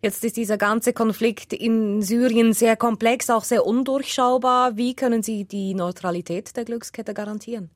Jetzt 0.00 0.24
ist 0.24 0.36
dieser 0.36 0.58
ganze 0.58 0.92
Konflikt 0.92 1.52
in 1.52 2.02
Syrien 2.02 2.52
sehr 2.52 2.76
komplex, 2.76 3.30
auch 3.30 3.42
sehr 3.42 3.66
undurchschaubar. 3.66 4.76
Wie 4.76 4.94
können 4.94 5.24
Sie 5.24 5.44
die 5.44 5.74
Neutralität 5.74 6.56
der 6.56 6.64
Glückskette 6.64 7.14
garantieren? 7.14 7.70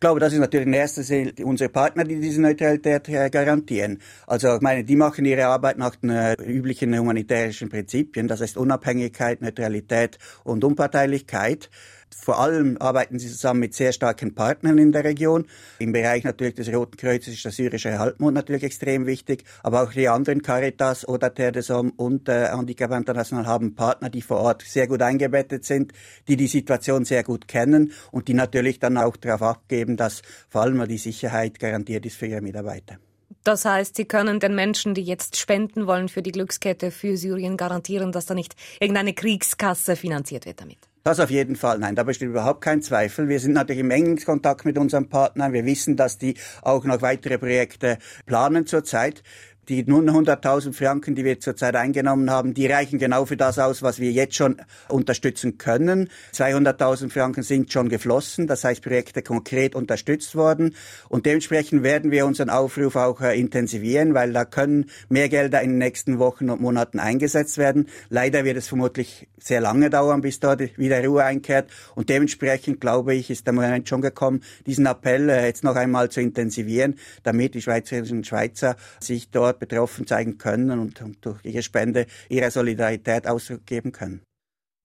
Ich 0.00 0.02
glaube, 0.02 0.20
das 0.20 0.32
ist 0.32 0.38
natürlich 0.38 0.66
in 0.66 0.72
erster 0.72 1.02
Linie 1.02 1.34
unsere 1.44 1.68
Partner, 1.68 2.04
die 2.04 2.18
diese 2.18 2.40
Neutralität 2.40 3.04
garantieren. 3.30 3.98
Also 4.26 4.54
ich 4.54 4.62
meine, 4.62 4.82
die 4.82 4.96
machen 4.96 5.26
ihre 5.26 5.44
Arbeit 5.44 5.76
nach 5.76 5.94
den 5.96 6.08
äh, 6.08 6.32
üblichen 6.42 6.98
humanitarischen 6.98 7.68
Prinzipien, 7.68 8.26
das 8.26 8.40
heißt 8.40 8.56
Unabhängigkeit, 8.56 9.42
Neutralität 9.42 10.16
und 10.42 10.64
Unparteilichkeit. 10.64 11.68
Vor 12.16 12.40
allem 12.40 12.76
arbeiten 12.78 13.18
sie 13.18 13.28
zusammen 13.28 13.60
mit 13.60 13.74
sehr 13.74 13.92
starken 13.92 14.34
Partnern 14.34 14.78
in 14.78 14.92
der 14.92 15.04
Region. 15.04 15.46
Im 15.78 15.92
Bereich 15.92 16.24
natürlich 16.24 16.54
des 16.54 16.72
Roten 16.72 16.96
Kreuzes 16.96 17.34
ist 17.34 17.44
der 17.44 17.52
syrische 17.52 17.98
Halbmond 17.98 18.34
natürlich 18.34 18.64
extrem 18.64 19.06
wichtig, 19.06 19.44
aber 19.62 19.82
auch 19.82 19.92
die 19.92 20.08
anderen 20.08 20.42
Caritas 20.42 21.06
oder 21.06 21.32
Terre 21.32 21.52
des 21.52 21.70
Hommes 21.70 21.92
und 21.96 22.28
äh, 22.28 22.48
Handicap 22.48 22.90
International 22.92 23.46
haben 23.46 23.74
Partner, 23.74 24.10
die 24.10 24.22
vor 24.22 24.38
Ort 24.38 24.62
sehr 24.62 24.86
gut 24.86 25.02
eingebettet 25.02 25.64
sind, 25.64 25.92
die 26.28 26.36
die 26.36 26.48
Situation 26.48 27.04
sehr 27.04 27.22
gut 27.22 27.48
kennen 27.48 27.92
und 28.10 28.28
die 28.28 28.34
natürlich 28.34 28.78
dann 28.78 28.96
auch 28.96 29.16
darauf 29.16 29.42
abgeben, 29.42 29.96
dass 29.96 30.22
vor 30.48 30.62
allem 30.62 30.86
die 30.88 30.98
Sicherheit 30.98 31.58
garantiert 31.58 32.06
ist 32.06 32.16
für 32.16 32.26
ihre 32.26 32.40
Mitarbeiter. 32.40 32.98
Das 33.44 33.64
heißt, 33.64 33.96
Sie 33.96 34.04
können 34.04 34.38
den 34.38 34.54
Menschen, 34.54 34.94
die 34.94 35.02
jetzt 35.02 35.36
spenden 35.36 35.86
wollen 35.86 36.08
für 36.08 36.22
die 36.22 36.32
Glückskette 36.32 36.90
für 36.90 37.16
Syrien, 37.16 37.56
garantieren, 37.56 38.12
dass 38.12 38.26
da 38.26 38.34
nicht 38.34 38.54
irgendeine 38.80 39.14
Kriegskasse 39.14 39.96
finanziert 39.96 40.44
wird 40.44 40.60
damit. 40.60 40.89
Das 41.02 41.18
auf 41.18 41.30
jeden 41.30 41.56
Fall, 41.56 41.78
nein, 41.78 41.94
da 41.94 42.02
besteht 42.02 42.28
überhaupt 42.28 42.60
kein 42.60 42.82
Zweifel. 42.82 43.26
Wir 43.30 43.40
sind 43.40 43.54
natürlich 43.54 43.80
im 43.80 43.90
engen 43.90 44.22
Kontakt 44.22 44.66
mit 44.66 44.76
unseren 44.76 45.08
Partnern. 45.08 45.54
Wir 45.54 45.64
wissen, 45.64 45.96
dass 45.96 46.18
die 46.18 46.34
auch 46.60 46.84
noch 46.84 47.00
weitere 47.00 47.38
Projekte 47.38 47.96
planen 48.26 48.66
zurzeit. 48.66 49.22
Die 49.70 49.84
nun 49.84 50.10
100.000 50.10 50.72
Franken, 50.72 51.14
die 51.14 51.24
wir 51.24 51.38
zurzeit 51.38 51.76
eingenommen 51.76 52.28
haben, 52.28 52.54
die 52.54 52.66
reichen 52.66 52.98
genau 52.98 53.24
für 53.24 53.36
das 53.36 53.56
aus, 53.60 53.82
was 53.82 54.00
wir 54.00 54.10
jetzt 54.10 54.34
schon 54.34 54.56
unterstützen 54.88 55.58
können. 55.58 56.10
200.000 56.34 57.08
Franken 57.08 57.44
sind 57.44 57.72
schon 57.72 57.88
geflossen, 57.88 58.48
das 58.48 58.64
heißt 58.64 58.82
Projekte 58.82 59.22
konkret 59.22 59.76
unterstützt 59.76 60.34
worden. 60.34 60.74
Und 61.08 61.24
dementsprechend 61.24 61.84
werden 61.84 62.10
wir 62.10 62.26
unseren 62.26 62.50
Aufruf 62.50 62.96
auch 62.96 63.20
äh, 63.20 63.38
intensivieren, 63.38 64.12
weil 64.12 64.32
da 64.32 64.44
können 64.44 64.90
mehr 65.08 65.28
Gelder 65.28 65.62
in 65.62 65.70
den 65.70 65.78
nächsten 65.78 66.18
Wochen 66.18 66.50
und 66.50 66.60
Monaten 66.60 66.98
eingesetzt 66.98 67.56
werden. 67.56 67.86
Leider 68.08 68.44
wird 68.44 68.56
es 68.56 68.66
vermutlich 68.66 69.28
sehr 69.38 69.60
lange 69.60 69.88
dauern, 69.88 70.20
bis 70.20 70.40
dort 70.40 70.76
wieder 70.78 71.04
Ruhe 71.04 71.22
einkehrt. 71.22 71.70
Und 71.94 72.08
dementsprechend, 72.08 72.80
glaube 72.80 73.14
ich, 73.14 73.30
ist 73.30 73.46
der 73.46 73.54
Moment 73.54 73.88
schon 73.88 74.02
gekommen, 74.02 74.42
diesen 74.66 74.86
Appell 74.86 75.30
äh, 75.30 75.46
jetzt 75.46 75.62
noch 75.62 75.76
einmal 75.76 76.08
zu 76.08 76.20
intensivieren, 76.20 76.96
damit 77.22 77.54
die 77.54 77.62
Schweizerinnen 77.62 78.18
und 78.18 78.26
Schweizer 78.26 78.74
sich 78.98 79.30
dort 79.30 79.59
betroffen 79.60 80.06
zeigen 80.06 80.38
können 80.38 80.80
und, 80.80 81.04
durch 81.20 81.44
ihre 81.44 81.62
Spende 81.62 82.06
ihre 82.28 82.50
Solidarität 82.50 83.28
Ausdruck 83.28 83.66
geben 83.66 83.92
können. 83.92 84.22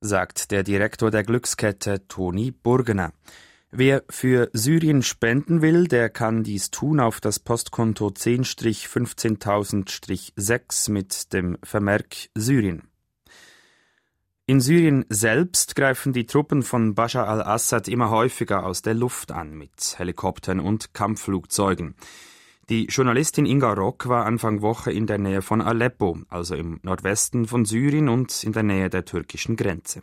Sagt 0.02 0.52
der 0.52 0.64
Direktor 0.64 1.10
der 1.10 1.24
Glückskette 1.24 2.06
Toni 2.08 2.52
Burgener. 2.52 3.14
Wer 3.72 4.04
für 4.10 4.50
Syrien 4.54 5.02
spenden 5.04 5.62
will, 5.62 5.88
der 5.88 6.10
kann 6.10 6.44
dies 6.44 6.72
tun 6.72 7.00
auf 7.00 7.20
das 7.20 7.40
Postkonto 7.40 8.08
10-15000-6 8.08 10.92
mit 10.92 11.34
dem 11.34 11.58
Vermerk 11.64 12.16
Syrien. 12.36 12.84
In 14.48 14.62
Syrien 14.62 15.06
selbst 15.10 15.76
greifen 15.76 16.14
die 16.14 16.28
Truppen 16.28 16.62
von 16.62 16.94
Bashar 16.94 17.28
al-Assad 17.28 17.88
immer 17.88 18.12
häufiger 18.12 18.64
aus 18.66 18.84
der 18.84 18.94
Luft 18.94 19.32
an 19.32 19.56
mit 19.56 19.96
Helikoptern 19.98 20.60
und 20.60 20.94
Kampfflugzeugen. 20.94 21.96
Die 22.70 22.86
Journalistin 22.86 23.46
Inga 23.46 23.74
Rock 23.74 24.10
war 24.10 24.26
Anfang 24.26 24.64
Woche 24.64 24.92
in 24.92 25.06
der 25.06 25.20
Nähe 25.20 25.44
von 25.44 25.62
Aleppo, 25.62 26.18
also 26.30 26.56
im 26.56 26.80
Nordwesten 26.82 27.46
von 27.46 27.64
Syrien 27.64 28.10
und 28.10 28.44
in 28.44 28.54
der 28.54 28.64
Nähe 28.64 28.90
der 28.90 29.06
türkischen 29.06 29.56
Grenze. 29.56 30.02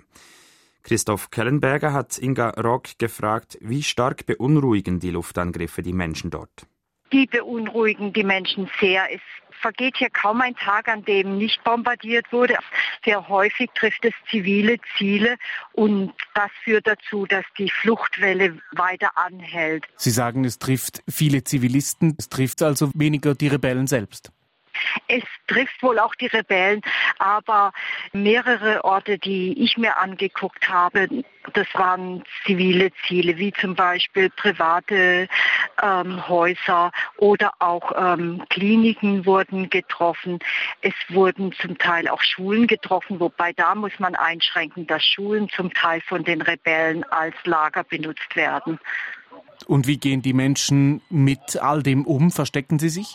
Christoph 0.84 1.30
Kellenberger 1.30 1.92
hat 1.92 2.18
Inga 2.18 2.50
Rock 2.50 2.98
gefragt, 2.98 3.58
wie 3.60 3.82
stark 3.82 4.26
beunruhigen 4.26 5.00
die 5.00 5.10
Luftangriffe 5.10 5.82
die 5.82 5.92
Menschen 5.92 6.30
dort? 6.30 6.68
Die 7.12 7.26
beunruhigen 7.26 8.12
die 8.12 8.24
Menschen 8.24 8.70
sehr. 8.80 9.12
Es 9.12 9.20
vergeht 9.60 9.96
hier 9.96 10.10
kaum 10.10 10.40
ein 10.40 10.56
Tag, 10.56 10.88
an 10.88 11.04
dem 11.04 11.38
nicht 11.38 11.62
bombardiert 11.64 12.32
wurde. 12.32 12.56
Sehr 13.04 13.28
häufig 13.28 13.70
trifft 13.74 14.04
es 14.04 14.12
zivile 14.30 14.76
Ziele 14.98 15.36
und 15.72 16.12
das 16.34 16.50
führt 16.64 16.86
dazu, 16.86 17.26
dass 17.26 17.44
die 17.58 17.70
Fluchtwelle 17.70 18.58
weiter 18.72 19.10
anhält. 19.14 19.84
Sie 19.96 20.10
sagen, 20.10 20.44
es 20.44 20.58
trifft 20.58 21.02
viele 21.08 21.44
Zivilisten, 21.44 22.16
es 22.18 22.28
trifft 22.28 22.62
also 22.62 22.90
weniger 22.94 23.34
die 23.34 23.48
Rebellen 23.48 23.86
selbst. 23.86 24.32
Es 25.08 25.22
trifft 25.46 25.82
wohl 25.82 25.98
auch 25.98 26.14
die 26.14 26.26
Rebellen, 26.26 26.80
aber 27.18 27.72
mehrere 28.12 28.84
Orte, 28.84 29.18
die 29.18 29.62
ich 29.62 29.76
mir 29.76 29.96
angeguckt 29.98 30.68
habe, 30.68 31.08
das 31.54 31.66
waren 31.74 32.22
zivile 32.44 32.90
Ziele, 33.06 33.36
wie 33.36 33.52
zum 33.52 33.74
Beispiel 33.74 34.30
private 34.30 35.28
ähm, 35.82 36.28
Häuser 36.28 36.92
oder 37.16 37.52
auch 37.58 37.92
ähm, 37.96 38.42
Kliniken 38.48 39.26
wurden 39.26 39.68
getroffen. 39.68 40.38
Es 40.80 40.94
wurden 41.08 41.52
zum 41.52 41.78
Teil 41.78 42.08
auch 42.08 42.22
Schulen 42.22 42.66
getroffen, 42.66 43.18
wobei 43.18 43.52
da 43.52 43.74
muss 43.74 43.98
man 43.98 44.14
einschränken, 44.14 44.86
dass 44.86 45.04
Schulen 45.04 45.48
zum 45.48 45.72
Teil 45.74 46.00
von 46.02 46.24
den 46.24 46.42
Rebellen 46.42 47.04
als 47.04 47.34
Lager 47.44 47.84
benutzt 47.84 48.36
werden. 48.36 48.78
Und 49.66 49.86
wie 49.86 49.98
gehen 49.98 50.22
die 50.22 50.32
Menschen 50.32 51.02
mit 51.08 51.56
all 51.60 51.82
dem 51.82 52.06
um? 52.06 52.30
Verstecken 52.30 52.78
sie 52.78 52.88
sich? 52.88 53.14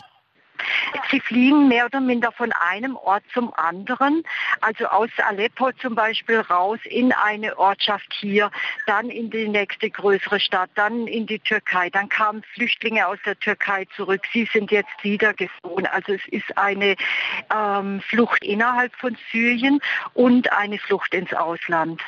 Sie 1.10 1.20
fliegen 1.20 1.68
mehr 1.68 1.86
oder 1.86 2.00
minder 2.00 2.32
von 2.32 2.52
einem 2.52 2.96
Ort 2.96 3.24
zum 3.32 3.52
anderen, 3.54 4.22
also 4.60 4.86
aus 4.86 5.10
Aleppo 5.18 5.72
zum 5.72 5.94
Beispiel 5.94 6.40
raus 6.40 6.78
in 6.84 7.12
eine 7.12 7.58
Ortschaft 7.58 8.12
hier, 8.12 8.50
dann 8.86 9.10
in 9.10 9.30
die 9.30 9.48
nächste 9.48 9.90
größere 9.90 10.40
Stadt, 10.40 10.70
dann 10.74 11.06
in 11.06 11.26
die 11.26 11.38
Türkei. 11.38 11.90
Dann 11.90 12.08
kamen 12.08 12.42
Flüchtlinge 12.54 13.06
aus 13.06 13.18
der 13.24 13.38
Türkei 13.38 13.86
zurück. 13.96 14.22
Sie 14.32 14.48
sind 14.52 14.70
jetzt 14.70 15.02
wieder 15.02 15.34
geflohen. 15.34 15.86
Also 15.86 16.12
es 16.12 16.26
ist 16.28 16.56
eine 16.56 16.96
ähm, 17.54 18.00
Flucht 18.02 18.44
innerhalb 18.44 18.94
von 18.96 19.16
Syrien 19.30 19.80
und 20.14 20.52
eine 20.52 20.78
Flucht 20.78 21.14
ins 21.14 21.32
Ausland. 21.32 22.02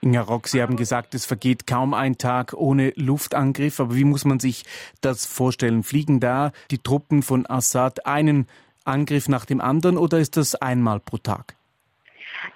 Inga 0.00 0.20
Rock, 0.20 0.48
Sie 0.48 0.62
haben 0.62 0.76
gesagt, 0.76 1.14
es 1.14 1.26
vergeht 1.26 1.66
kaum 1.66 1.92
ein 1.92 2.18
Tag 2.18 2.54
ohne 2.54 2.92
Luftangriff. 2.94 3.80
Aber 3.80 3.96
wie 3.96 4.04
muss 4.04 4.24
man 4.24 4.38
sich 4.38 4.64
das 5.00 5.26
vorstellen? 5.26 5.82
Fliegen 5.82 6.20
da 6.20 6.52
die 6.70 6.78
Truppen 6.78 7.22
von 7.22 7.46
Assad 7.46 8.06
einen 8.06 8.46
Angriff 8.84 9.28
nach 9.28 9.44
dem 9.44 9.60
anderen 9.60 9.96
oder 9.96 10.18
ist 10.18 10.36
das 10.36 10.54
einmal 10.54 11.00
pro 11.00 11.18
Tag? 11.18 11.57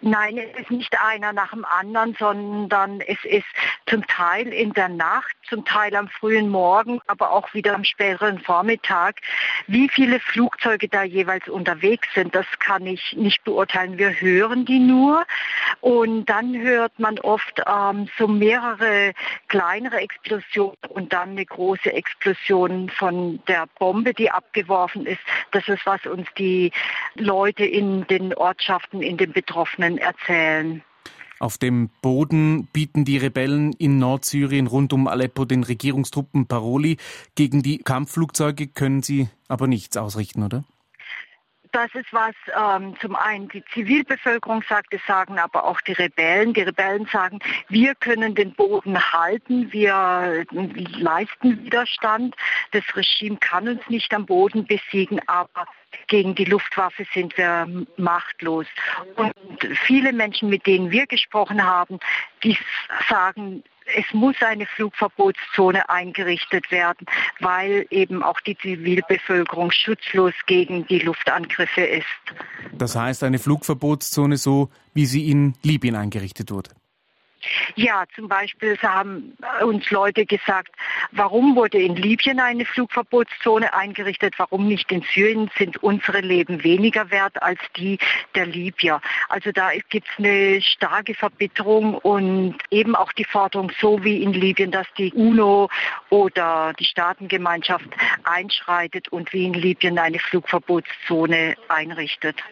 Nein, 0.00 0.38
es 0.38 0.62
ist 0.62 0.70
nicht 0.70 0.96
einer 1.00 1.32
nach 1.32 1.50
dem 1.50 1.64
anderen, 1.64 2.14
sondern 2.18 3.00
es 3.00 3.18
ist 3.24 3.46
zum 3.86 4.06
Teil 4.06 4.48
in 4.48 4.72
der 4.72 4.88
Nacht, 4.88 5.34
zum 5.48 5.64
Teil 5.64 5.94
am 5.96 6.08
frühen 6.08 6.48
Morgen, 6.48 7.00
aber 7.06 7.30
auch 7.30 7.52
wieder 7.54 7.74
am 7.74 7.84
späteren 7.84 8.38
Vormittag. 8.38 9.20
Wie 9.66 9.88
viele 9.88 10.20
Flugzeuge 10.20 10.88
da 10.88 11.02
jeweils 11.02 11.48
unterwegs 11.48 12.08
sind, 12.14 12.34
das 12.34 12.46
kann 12.58 12.86
ich 12.86 13.14
nicht 13.16 13.44
beurteilen. 13.44 13.98
Wir 13.98 14.20
hören 14.20 14.64
die 14.64 14.78
nur 14.78 15.24
und 15.80 16.26
dann 16.26 16.56
hört 16.60 16.98
man 16.98 17.18
oft 17.18 17.62
ähm, 17.66 18.08
so 18.18 18.28
mehrere 18.28 19.12
kleinere 19.48 19.98
Explosionen 19.98 20.76
und 20.88 21.12
dann 21.12 21.30
eine 21.30 21.44
große 21.44 21.92
Explosion 21.92 22.88
von 22.90 23.40
der 23.46 23.66
Bombe, 23.78 24.14
die 24.14 24.30
abgeworfen 24.30 25.06
ist. 25.06 25.20
Das 25.50 25.66
ist, 25.68 25.84
was 25.84 26.04
uns 26.06 26.28
die 26.38 26.72
Leute 27.14 27.64
in 27.64 28.06
den 28.06 28.34
Ortschaften, 28.34 29.02
in 29.02 29.16
den 29.16 29.32
betroffenen 29.32 29.71
Betroffenen 29.72 29.98
erzählen. 29.98 30.82
Auf 31.38 31.58
dem 31.58 31.90
Boden 32.02 32.66
bieten 32.66 33.04
die 33.04 33.18
Rebellen 33.18 33.72
in 33.72 33.98
Nordsyrien 33.98 34.68
rund 34.68 34.92
um 34.92 35.08
Aleppo 35.08 35.44
den 35.44 35.64
Regierungstruppen 35.64 36.46
Paroli. 36.46 36.98
Gegen 37.34 37.62
die 37.62 37.78
Kampfflugzeuge 37.78 38.68
können 38.68 39.02
sie 39.02 39.28
aber 39.48 39.66
nichts 39.66 39.96
ausrichten, 39.96 40.44
oder? 40.44 40.62
Das 41.72 41.88
ist 41.94 42.12
was 42.12 42.34
ähm, 42.54 42.94
zum 43.00 43.16
einen 43.16 43.48
die 43.48 43.64
Zivilbevölkerung 43.72 44.62
sagt, 44.68 44.92
es 44.92 45.00
sagen 45.06 45.38
aber 45.38 45.64
auch 45.64 45.80
die 45.80 45.92
Rebellen. 45.92 46.52
Die 46.52 46.60
Rebellen 46.60 47.08
sagen, 47.10 47.40
wir 47.68 47.94
können 47.94 48.34
den 48.34 48.52
Boden 48.52 49.00
halten, 49.12 49.72
wir 49.72 50.44
leisten 50.50 51.64
Widerstand. 51.64 52.36
Das 52.72 52.84
Regime 52.94 53.38
kann 53.38 53.66
uns 53.66 53.80
nicht 53.88 54.12
am 54.12 54.26
Boden 54.26 54.66
besiegen, 54.66 55.18
aber 55.26 55.66
gegen 56.08 56.34
die 56.34 56.44
Luftwaffe 56.44 57.04
sind 57.14 57.36
wir 57.36 57.66
machtlos. 57.96 58.66
Und 59.16 59.34
viele 59.86 60.12
Menschen, 60.12 60.48
mit 60.48 60.66
denen 60.66 60.90
wir 60.90 61.06
gesprochen 61.06 61.64
haben, 61.64 61.98
die 62.42 62.56
sagen, 63.08 63.62
es 63.96 64.04
muss 64.12 64.36
eine 64.40 64.66
Flugverbotszone 64.66 65.88
eingerichtet 65.88 66.70
werden, 66.70 67.06
weil 67.40 67.86
eben 67.90 68.22
auch 68.22 68.40
die 68.40 68.56
Zivilbevölkerung 68.56 69.70
schutzlos 69.70 70.34
gegen 70.46 70.86
die 70.86 71.00
Luftangriffe 71.00 71.82
ist. 71.82 72.06
Das 72.72 72.96
heißt 72.96 73.24
eine 73.24 73.38
Flugverbotszone 73.38 74.36
so, 74.36 74.70
wie 74.94 75.06
sie 75.06 75.30
in 75.30 75.54
Libyen 75.62 75.96
eingerichtet 75.96 76.50
wurde. 76.50 76.70
Ja, 77.74 78.04
zum 78.14 78.28
Beispiel 78.28 78.78
haben 78.78 79.36
uns 79.62 79.90
Leute 79.90 80.26
gesagt, 80.26 80.70
warum 81.10 81.56
wurde 81.56 81.78
in 81.78 81.96
Libyen 81.96 82.40
eine 82.40 82.64
Flugverbotszone 82.64 83.72
eingerichtet, 83.74 84.34
warum 84.38 84.68
nicht 84.68 84.90
in 84.92 85.02
Syrien, 85.14 85.50
sind 85.56 85.82
unsere 85.82 86.20
Leben 86.20 86.62
weniger 86.62 87.10
wert 87.10 87.42
als 87.42 87.60
die 87.76 87.98
der 88.34 88.46
Libyer. 88.46 89.00
Also 89.28 89.52
da 89.52 89.70
gibt 89.88 90.08
es 90.08 90.18
eine 90.18 90.60
starke 90.60 91.14
Verbitterung 91.14 91.94
und 91.94 92.56
eben 92.70 92.94
auch 92.94 93.12
die 93.12 93.24
Forderung, 93.24 93.72
so 93.80 94.02
wie 94.04 94.22
in 94.22 94.32
Libyen, 94.32 94.70
dass 94.70 94.86
die 94.96 95.12
UNO 95.12 95.68
oder 96.10 96.72
die 96.78 96.84
Staatengemeinschaft 96.84 97.88
einschreitet 98.24 99.08
und 99.08 99.32
wie 99.32 99.46
in 99.46 99.54
Libyen 99.54 99.98
eine 99.98 100.18
Flugverbotszone 100.18 101.56
einrichtet. 101.68 102.42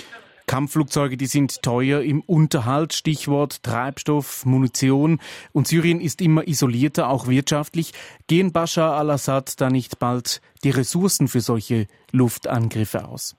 Kampfflugzeuge, 0.50 1.16
die 1.16 1.28
sind 1.28 1.62
teuer 1.62 2.02
im 2.02 2.22
Unterhalt, 2.22 2.92
Stichwort 2.92 3.62
Treibstoff, 3.62 4.44
Munition. 4.44 5.20
Und 5.52 5.68
Syrien 5.68 6.00
ist 6.00 6.20
immer 6.20 6.48
isolierter, 6.48 7.08
auch 7.08 7.28
wirtschaftlich. 7.28 7.92
Gehen 8.26 8.50
Bashar 8.50 8.96
al-Assad 8.96 9.60
da 9.60 9.70
nicht 9.70 10.00
bald 10.00 10.40
die 10.64 10.70
Ressourcen 10.70 11.28
für 11.28 11.40
solche 11.40 11.86
Luftangriffe 12.10 13.06
aus? 13.06 13.36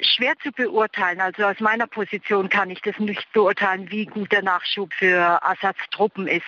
Schwer 0.00 0.34
zu 0.42 0.50
beurteilen. 0.52 1.20
Also 1.20 1.44
aus 1.44 1.60
meiner 1.60 1.86
Position 1.86 2.48
kann 2.48 2.70
ich 2.70 2.80
das 2.82 2.98
nicht 2.98 3.30
beurteilen, 3.32 3.90
wie 3.90 4.06
gut 4.06 4.32
der 4.32 4.42
Nachschub 4.42 4.92
für 4.94 5.42
Assads 5.42 5.78
Truppen 5.90 6.26
ist. 6.26 6.46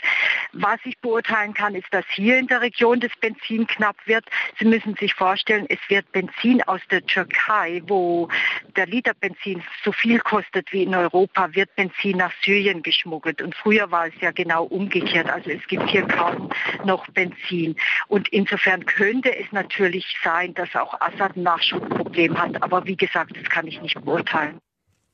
Was 0.52 0.78
ich 0.84 0.98
beurteilen 0.98 1.54
kann, 1.54 1.74
ist, 1.74 1.86
dass 1.90 2.04
hier 2.08 2.38
in 2.38 2.46
der 2.46 2.60
Region 2.60 3.00
das 3.00 3.12
Benzin 3.20 3.66
knapp 3.66 3.96
wird. 4.06 4.24
Sie 4.58 4.64
müssen 4.64 4.94
sich 4.96 5.14
vorstellen, 5.14 5.66
es 5.68 5.78
wird 5.88 6.10
Benzin 6.12 6.62
aus 6.62 6.80
der 6.90 7.04
Türkei, 7.04 7.82
wo 7.86 8.28
der 8.76 8.86
Liter 8.86 9.14
Benzin 9.14 9.62
so 9.84 9.92
viel 9.92 10.20
kostet 10.20 10.72
wie 10.72 10.82
in 10.82 10.94
Europa, 10.94 11.54
wird 11.54 11.74
Benzin 11.76 12.18
nach 12.18 12.32
Syrien 12.42 12.82
geschmuggelt. 12.82 13.42
Und 13.42 13.54
früher 13.54 13.90
war 13.90 14.06
es 14.06 14.14
ja 14.20 14.30
genau 14.30 14.64
umgekehrt. 14.64 15.28
Also 15.30 15.50
es 15.50 15.66
gibt 15.66 15.88
hier 15.90 16.06
kaum 16.06 16.50
noch 16.84 17.06
Benzin. 17.08 17.76
Und 18.08 18.28
insofern 18.28 18.84
könnte 18.86 19.36
es 19.36 19.50
natürlich 19.52 20.06
sein, 20.22 20.54
dass 20.54 20.74
auch 20.74 21.00
Assad 21.00 21.36
ein 21.36 21.42
Nachschubproblem 21.42 22.38
hat. 22.38 22.62
Aber 22.62 22.86
wie 22.86 22.96
gesagt, 22.96 23.33
das 23.34 23.44
kann 23.50 23.66
ich 23.66 23.80
nicht 23.80 24.02
beurteilen. 24.04 24.58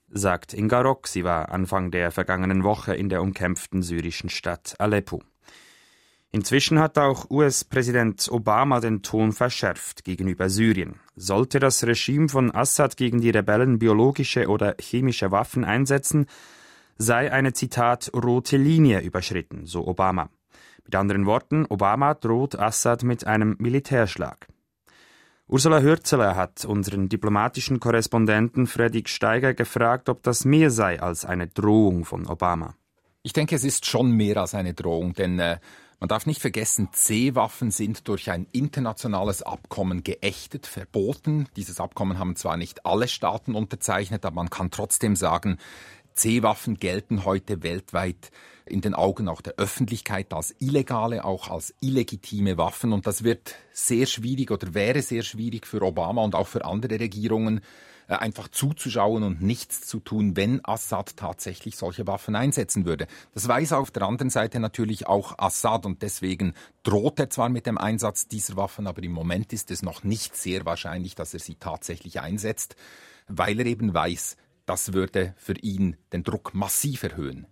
Sagt 0.09 0.55
Inga 0.55 0.81
Rock, 0.81 1.07
sie 1.07 1.25
war 1.25 1.50
Anfang 1.53 1.91
der 1.91 2.11
vergangenen 2.11 2.65
Woche 2.65 2.95
in 2.95 3.09
der 3.09 3.23
umkämpften 3.23 3.83
syrischen 3.83 4.29
Stadt 4.29 4.75
Aleppo. 4.79 5.23
Inzwischen 6.33 6.79
hat 6.79 6.97
auch 6.97 7.29
US-Präsident 7.31 8.29
Obama 8.31 8.81
den 8.81 9.03
Ton 9.03 9.33
verschärft 9.33 10.05
gegenüber 10.05 10.49
Syrien. 10.49 11.00
Sollte 11.17 11.59
das 11.59 11.85
Regime 11.85 12.29
von 12.29 12.55
Assad 12.55 12.97
gegen 12.97 13.21
die 13.21 13.31
Rebellen 13.31 13.81
biologische 13.81 14.49
oder 14.49 14.77
chemische 14.81 15.33
Waffen 15.33 15.65
einsetzen, 15.65 16.27
sei 16.99 17.33
eine 17.33 17.53
Zitat 17.53 18.12
rote 18.15 18.57
Linie 18.57 19.00
überschritten, 19.00 19.67
so 19.67 19.87
Obama. 19.87 20.31
Mit 20.85 20.95
anderen 20.95 21.27
Worten, 21.27 21.67
Obama 21.69 22.15
droht 22.15 22.57
Assad 22.57 23.03
mit 23.03 23.27
einem 23.27 23.57
Militärschlag. 23.59 24.47
Ursula 25.52 25.80
Hürzeler 25.80 26.37
hat 26.37 26.64
unseren 26.64 27.09
diplomatischen 27.09 27.80
Korrespondenten 27.80 28.69
Fredrik 28.69 29.09
Steiger 29.09 29.52
gefragt, 29.52 30.09
ob 30.09 30.23
das 30.23 30.45
mehr 30.45 30.71
sei 30.71 31.02
als 31.02 31.25
eine 31.25 31.49
Drohung 31.49 32.04
von 32.04 32.25
Obama. 32.28 32.76
Ich 33.25 33.33
denke, 33.33 33.57
es 33.57 33.64
ist 33.64 33.85
schon 33.85 34.12
mehr 34.12 34.37
als 34.37 34.54
eine 34.54 34.75
Drohung, 34.75 35.12
denn 35.12 35.40
äh, 35.40 35.59
Man 36.02 36.09
darf 36.09 36.25
nicht 36.25 36.40
vergessen, 36.40 36.88
C-Waffen 36.92 37.71
sind 37.71 38.09
durch 38.09 38.30
ein 38.30 38.47
internationales 38.52 39.42
Abkommen 39.42 40.02
geächtet, 40.02 40.66
verboten. 40.66 41.47
Dieses 41.57 41.78
Abkommen 41.78 42.19
haben 42.19 42.37
zwar 42.37 42.57
nicht 42.57 42.87
alle 42.87 43.07
Staaten 43.07 43.54
unterzeichnet, 43.54 44.25
aber 44.25 44.37
man 44.37 44.49
kann 44.49 44.71
trotzdem 44.71 45.14
sagen, 45.14 45.59
C-Waffen 46.21 46.79
gelten 46.79 47.25
heute 47.25 47.62
weltweit 47.62 48.31
in 48.67 48.83
den 48.83 48.93
Augen 48.93 49.27
auch 49.27 49.41
der 49.41 49.55
Öffentlichkeit 49.55 50.35
als 50.35 50.55
illegale, 50.59 51.25
auch 51.25 51.49
als 51.49 51.75
illegitime 51.81 52.59
Waffen. 52.59 52.93
Und 52.93 53.07
das 53.07 53.25
wird 53.25 53.55
sehr 53.73 54.05
schwierig 54.05 54.50
oder 54.50 54.75
wäre 54.75 55.00
sehr 55.00 55.23
schwierig 55.23 55.67
für 55.67 55.81
Obama 55.81 56.23
und 56.23 56.35
auch 56.35 56.47
für 56.47 56.67
andere 56.67 57.00
Regierungen, 57.00 57.62
äh, 58.07 58.17
einfach 58.17 58.49
zuzuschauen 58.49 59.23
und 59.23 59.41
nichts 59.41 59.87
zu 59.87 59.99
tun, 59.99 60.37
wenn 60.37 60.61
Assad 60.62 61.17
tatsächlich 61.17 61.77
solche 61.79 62.07
Waffen 62.07 62.37
einsetzen 62.37 62.85
würde. 62.85 63.07
Das 63.33 63.49
weiß 63.49 63.73
auf 63.73 63.91
der 63.91 64.03
anderen 64.03 64.29
Seite 64.29 64.61
natürlich 64.61 65.07
auch 65.07 65.39
Assad 65.39 65.87
und 65.87 66.03
deswegen 66.03 66.53
droht 66.83 67.19
er 67.19 67.31
zwar 67.31 67.49
mit 67.49 67.65
dem 67.65 67.79
Einsatz 67.79 68.29
dieser 68.29 68.57
Waffen, 68.57 68.87
aber 68.87 69.03
im 69.03 69.12
Moment 69.12 69.55
ist 69.55 69.71
es 69.71 69.83
noch 69.83 70.05
nicht 70.05 70.37
sehr 70.37 70.67
wahrscheinlich, 70.67 71.15
dass 71.15 71.33
er 71.33 71.41
sie 71.41 71.55
tatsächlich 71.55 72.21
einsetzt, 72.21 72.77
weil 73.27 73.59
er 73.59 73.67
eben 73.67 73.95
weiß, 73.95 74.37
das 74.71 74.93
würde 74.93 75.35
für 75.37 75.59
ihn 75.59 75.97
den 76.12 76.23
Druck 76.23 76.55
massiv 76.55 77.03
erhöhen. 77.03 77.49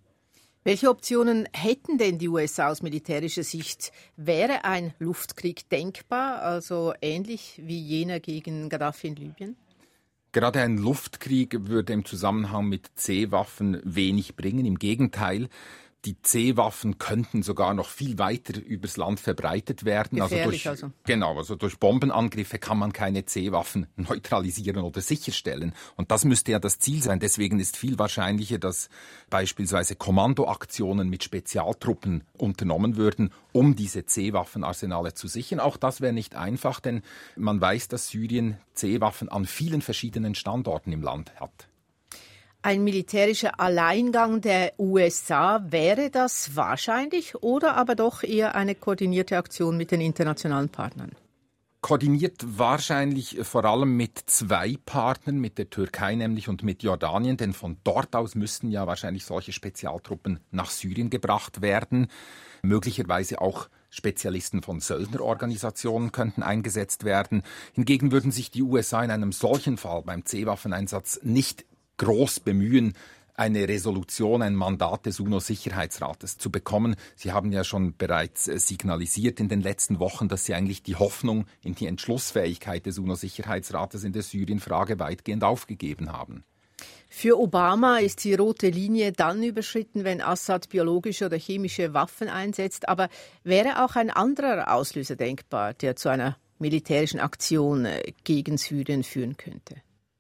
Welche 0.63 0.89
Optionen 0.89 1.49
hätten 1.53 1.99
denn 1.99 2.19
die 2.19 2.29
USA 2.29 2.71
aus 2.71 2.81
militärischer 2.81 3.43
Sicht? 3.43 3.91
Wäre 4.17 4.65
ein 4.65 4.95
Luftkrieg 5.01 5.69
denkbar, 5.69 6.43
also 6.43 6.95
ähnlich 7.03 7.61
wie 7.65 7.81
jener 7.81 8.21
gegen 8.21 8.69
Gaddafi 8.69 9.09
in 9.09 9.17
Libyen? 9.17 9.57
Gerade 10.31 10.61
ein 10.61 10.79
Luftkrieg 10.79 11.67
würde 11.67 11.93
im 11.93 12.05
Zusammenhang 12.05 12.69
mit 12.69 12.87
C-Waffen 12.95 13.81
wenig 13.83 14.37
bringen. 14.37 14.65
Im 14.65 14.79
Gegenteil, 14.79 15.49
die 16.09 16.23
C-Waffen 16.23 16.97
könnten 16.97 17.43
sogar 17.43 17.75
noch 17.75 17.91
viel 17.91 18.19
weiter 18.19 18.59
übers 18.65 18.97
Land 18.97 19.21
verbreitet 19.21 19.85
werden. 19.85 20.23
Also 20.23 20.37
durch, 20.43 20.67
also 20.67 20.91
Genau, 21.05 21.37
also 21.37 21.55
durch 21.55 21.79
Bombenangriffe 21.79 22.59
kann 22.59 22.79
man 22.79 22.95
keine 22.95 23.27
C-Waffen 23.27 23.87
neutralisieren 23.97 24.83
oder 24.85 25.03
sicherstellen. 25.03 25.75
Und 25.97 26.11
das 26.11 26.25
müsste 26.25 26.53
ja 26.53 26.61
das 26.61 26.79
Ziel 26.79 27.03
sein. 27.03 27.21
Deswegen 27.21 27.61
ist 27.61 27.77
viel 27.77 27.99
wahrscheinlicher, 27.99 28.59
dass 28.59 28.89
beispielsweise 29.29 29.97
Kommandoaktionen 29.97 31.11
mit 31.11 31.25
Spezialtruppen 31.25 32.25
unternommen 32.39 32.97
würden, 32.97 33.31
um 33.53 33.77
diese 33.77 34.07
C-Waffenarsenale 34.07 35.13
zu 35.13 35.29
sichern. 35.29 35.61
Auch 35.61 35.77
das 35.77 36.01
wäre 36.01 36.15
nicht 36.15 36.37
einfach, 36.37 36.81
denn 36.81 37.03
man 37.37 37.61
weiß, 37.61 37.89
dass 37.89 38.09
Syrien 38.09 38.57
C-Waffen 38.73 39.29
an 39.29 39.45
vielen 39.45 39.83
verschiedenen 39.83 40.35
Standorten 40.35 40.91
im 40.91 41.03
Land 41.03 41.39
hat. 41.39 41.68
Ein 42.61 42.83
militärischer 42.83 43.61
Alleingang 43.61 44.41
der 44.41 44.73
USA 44.79 45.65
wäre 45.69 46.11
das 46.11 46.57
wahrscheinlich 46.57 47.37
oder 47.37 47.77
aber 47.77 47.95
doch 47.95 48.25
eher 48.25 48.57
eine 48.57 48.75
koordinierte 48.75 49.37
Aktion 49.37 49.77
mit 49.77 49.93
den 49.93 50.01
internationalen 50.01 50.69
Partnern? 50.69 51.13
Koordiniert 51.81 52.59
wahrscheinlich 52.59 53.39
vor 53.43 53.65
allem 53.65 53.97
mit 53.97 54.19
zwei 54.27 54.77
Partnern, 54.85 55.39
mit 55.39 55.59
der 55.59 55.71
Türkei 55.71 56.17
nämlich 56.17 56.49
und 56.49 56.65
mit 56.65 56.83
Jordanien, 56.83 57.37
denn 57.37 57.53
von 57.53 57.77
dort 57.85 58.17
aus 58.17 58.35
müssten 58.35 58.73
ja 58.73 58.89
wahrscheinlich 58.89 59.25
solche 59.25 59.53
Spezialtruppen 59.53 60.41
nach 60.51 60.71
Syrien 60.71 61.11
gebracht 61.11 61.63
werden. 61.63 62.09
Möglicherweise 62.63 63.41
auch 63.41 63.69
Spezialisten 63.91 64.63
von 64.63 64.81
Söldnerorganisationen 64.81 66.11
könnten 66.11 66.43
eingesetzt 66.43 67.05
werden. 67.05 67.45
Hingegen 67.73 68.11
würden 68.11 68.33
sich 68.33 68.51
die 68.51 68.65
USA 68.65 69.05
in 69.05 69.13
einem 69.13 69.31
solchen 69.31 69.77
Fall 69.77 70.03
beim 70.03 70.25
C-Waffeneinsatz 70.25 71.21
nicht 71.23 71.65
groß 71.99 72.41
bemühen, 72.41 72.95
eine 73.39 73.69
Resolution, 73.69 74.43
ein 74.43 74.57
Mandat 74.57 75.07
des 75.07 75.21
UNO-Sicherheitsrates 75.21 76.39
zu 76.39 76.51
bekommen. 76.51 76.97
Sie 77.15 77.33
haben 77.33 77.53
ja 77.53 77.63
schon 77.63 77.97
bereits 77.97 78.49
äh, 78.49 78.59
signalisiert 78.59 79.39
in 79.39 79.49
den 79.49 79.61
letzten 79.61 80.01
Wochen, 80.01 80.29
dass 80.29 80.45
Sie 80.45 80.55
eigentlich 80.55 80.83
die 80.83 80.97
Hoffnung 80.97 81.47
in 81.63 81.77
die 81.77 81.87
Entschlussfähigkeit 81.87 82.85
des 82.85 82.99
UNO-Sicherheitsrates 82.99 84.03
in 84.03 84.13
der 84.13 84.23
Syrien-Frage 84.23 84.99
weitgehend 84.99 85.45
aufgegeben 85.45 86.13
haben. 86.13 86.43
Für 87.09 87.39
Obama 87.39 87.99
ist 87.99 88.25
die 88.25 88.35
rote 88.35 88.69
Linie 88.69 89.13
dann 89.13 89.43
überschritten, 89.43 90.05
wenn 90.05 90.21
Assad 90.21 90.69
biologische 90.69 91.27
oder 91.27 91.39
chemische 91.39 91.95
Waffen 91.95 92.29
einsetzt. 92.29 92.89
Aber 92.89 93.09
wäre 93.45 93.85
auch 93.85 93.97
ein 93.97 94.11
anderer 94.11 94.73
Auslöser 94.73 95.17
denkbar, 95.17 95.75
der 95.75 95.97
zu 95.97 96.09
einer 96.09 96.37
militärischen 96.59 97.21
Aktion 97.21 97.85
äh, 97.85 98.13
gegen 98.25 98.59
Syrien 98.59 99.05
führen 99.05 99.37
könnte? 99.37 99.77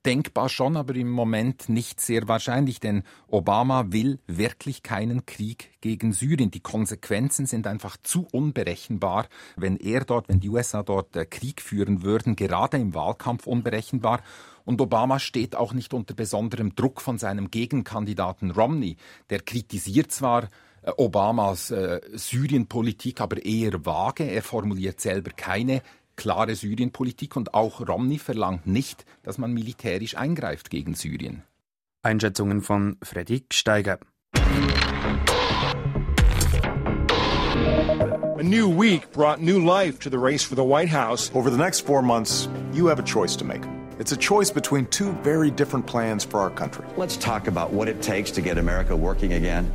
Denkbar 0.06 0.48
schon, 0.48 0.76
aber 0.76 0.94
im 0.94 1.10
Moment 1.10 1.68
nicht 1.68 2.00
sehr 2.00 2.28
wahrscheinlich, 2.28 2.80
denn 2.80 3.02
Obama 3.26 3.86
will 3.88 4.20
wirklich 4.26 4.82
keinen 4.82 5.26
Krieg 5.26 5.70
gegen 5.80 6.12
Syrien. 6.12 6.50
Die 6.50 6.60
Konsequenzen 6.60 7.46
sind 7.46 7.66
einfach 7.66 7.96
zu 8.02 8.26
unberechenbar, 8.32 9.28
wenn 9.56 9.76
er 9.76 10.04
dort, 10.04 10.28
wenn 10.28 10.40
die 10.40 10.48
USA 10.48 10.82
dort 10.82 11.16
äh, 11.16 11.26
Krieg 11.26 11.60
führen 11.60 12.02
würden, 12.02 12.36
gerade 12.36 12.78
im 12.78 12.94
Wahlkampf 12.94 13.46
unberechenbar. 13.46 14.22
Und 14.64 14.80
Obama 14.80 15.18
steht 15.18 15.56
auch 15.56 15.72
nicht 15.72 15.94
unter 15.94 16.14
besonderem 16.14 16.74
Druck 16.74 17.00
von 17.00 17.18
seinem 17.18 17.50
Gegenkandidaten 17.50 18.50
Romney. 18.50 18.96
Der 19.30 19.40
kritisiert 19.40 20.12
zwar 20.12 20.48
äh, 20.82 20.92
Obamas 20.96 21.70
äh, 21.70 22.00
Syrienpolitik 22.12 23.20
aber 23.20 23.44
eher 23.44 23.84
vage. 23.84 24.24
Er 24.24 24.42
formuliert 24.42 25.00
selber 25.00 25.30
keine 25.30 25.82
klare 26.18 26.54
Syrienpolitik 26.54 27.36
und 27.36 27.54
auch 27.54 27.80
Romney 27.88 28.18
verlangt 28.18 28.66
nicht, 28.66 29.06
dass 29.22 29.38
man 29.38 29.54
militärisch 29.54 30.16
eingreift 30.16 30.68
gegen 30.68 30.94
Syrien. 30.94 31.44
Einschätzungen 32.02 32.60
von 32.60 32.98
Freddy 33.02 33.46
Steiger. 33.50 33.98
A 38.36 38.42
new 38.42 38.68
week 38.68 39.10
brought 39.12 39.40
new 39.40 39.58
life 39.58 39.98
to 39.98 40.10
the 40.10 40.18
race 40.18 40.44
for 40.44 40.56
the 40.56 40.62
White 40.62 40.92
House. 40.92 41.30
Over 41.34 41.50
the 41.50 41.56
next 41.56 41.86
four 41.86 42.02
months, 42.02 42.48
you 42.72 42.86
have 42.88 43.00
a 43.00 43.04
choice 43.04 43.36
to 43.36 43.44
make. 43.44 43.62
It's 43.98 44.12
a 44.12 44.16
choice 44.16 44.52
between 44.52 44.86
two 44.86 45.12
very 45.22 45.50
different 45.50 45.86
plans 45.86 46.24
for 46.24 46.40
our 46.40 46.50
country. 46.50 46.84
Let's 46.96 47.16
talk 47.16 47.48
about 47.48 47.72
what 47.72 47.88
it 47.88 48.00
takes 48.00 48.30
to 48.32 48.42
get 48.42 48.58
America 48.58 48.94
working 48.94 49.32
again 49.32 49.72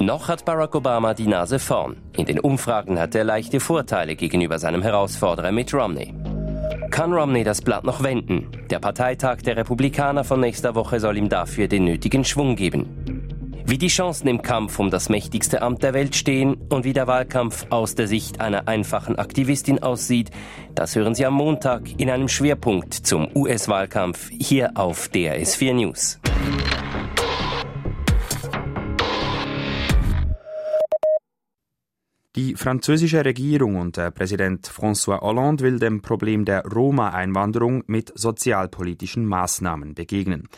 Noch 0.00 0.28
hat 0.28 0.44
Barack 0.44 0.74
Obama 0.74 1.14
die 1.14 1.28
Nase 1.28 1.58
vorn. 1.58 1.96
In 2.16 2.26
den 2.26 2.40
Umfragen 2.40 2.98
hat 2.98 3.14
er 3.14 3.22
leichte 3.22 3.60
Vorteile 3.60 4.16
gegenüber 4.16 4.58
seinem 4.58 4.82
Herausforderer 4.82 5.52
Mitt 5.52 5.72
Romney. 5.72 6.12
Kann 6.90 7.12
Romney 7.12 7.44
das 7.44 7.62
Blatt 7.62 7.84
noch 7.84 8.02
wenden? 8.02 8.48
Der 8.70 8.80
Parteitag 8.80 9.42
der 9.42 9.56
Republikaner 9.56 10.24
von 10.24 10.40
nächster 10.40 10.74
Woche 10.74 10.98
soll 10.98 11.16
ihm 11.16 11.28
dafür 11.28 11.68
den 11.68 11.84
nötigen 11.84 12.24
Schwung 12.24 12.56
geben. 12.56 13.14
Wie 13.66 13.78
die 13.78 13.88
Chancen 13.88 14.28
im 14.28 14.42
Kampf 14.42 14.78
um 14.78 14.90
das 14.90 15.08
mächtigste 15.08 15.62
Amt 15.62 15.82
der 15.82 15.94
Welt 15.94 16.14
stehen 16.14 16.54
und 16.68 16.84
wie 16.84 16.92
der 16.92 17.06
Wahlkampf 17.06 17.66
aus 17.70 17.94
der 17.94 18.06
Sicht 18.06 18.40
einer 18.40 18.68
einfachen 18.68 19.16
Aktivistin 19.16 19.82
aussieht, 19.82 20.30
das 20.74 20.94
hören 20.96 21.14
Sie 21.14 21.24
am 21.24 21.34
Montag 21.34 21.82
in 21.98 22.10
einem 22.10 22.28
Schwerpunkt 22.28 22.92
zum 22.92 23.28
US-Wahlkampf 23.34 24.30
hier 24.30 24.72
auf 24.74 25.08
DRS4 25.08 25.72
News. 25.72 26.20
Die 32.36 32.56
französische 32.56 33.24
Regierung 33.24 33.76
unter 33.76 34.10
Präsident 34.10 34.66
François 34.66 35.20
Hollande 35.20 35.62
will 35.62 35.78
dem 35.78 36.02
Problem 36.02 36.44
der 36.44 36.64
Roma-Einwanderung 36.64 37.84
mit 37.86 38.12
sozialpolitischen 38.18 39.24
Maßnahmen 39.24 39.94
begegnen. 39.94 40.48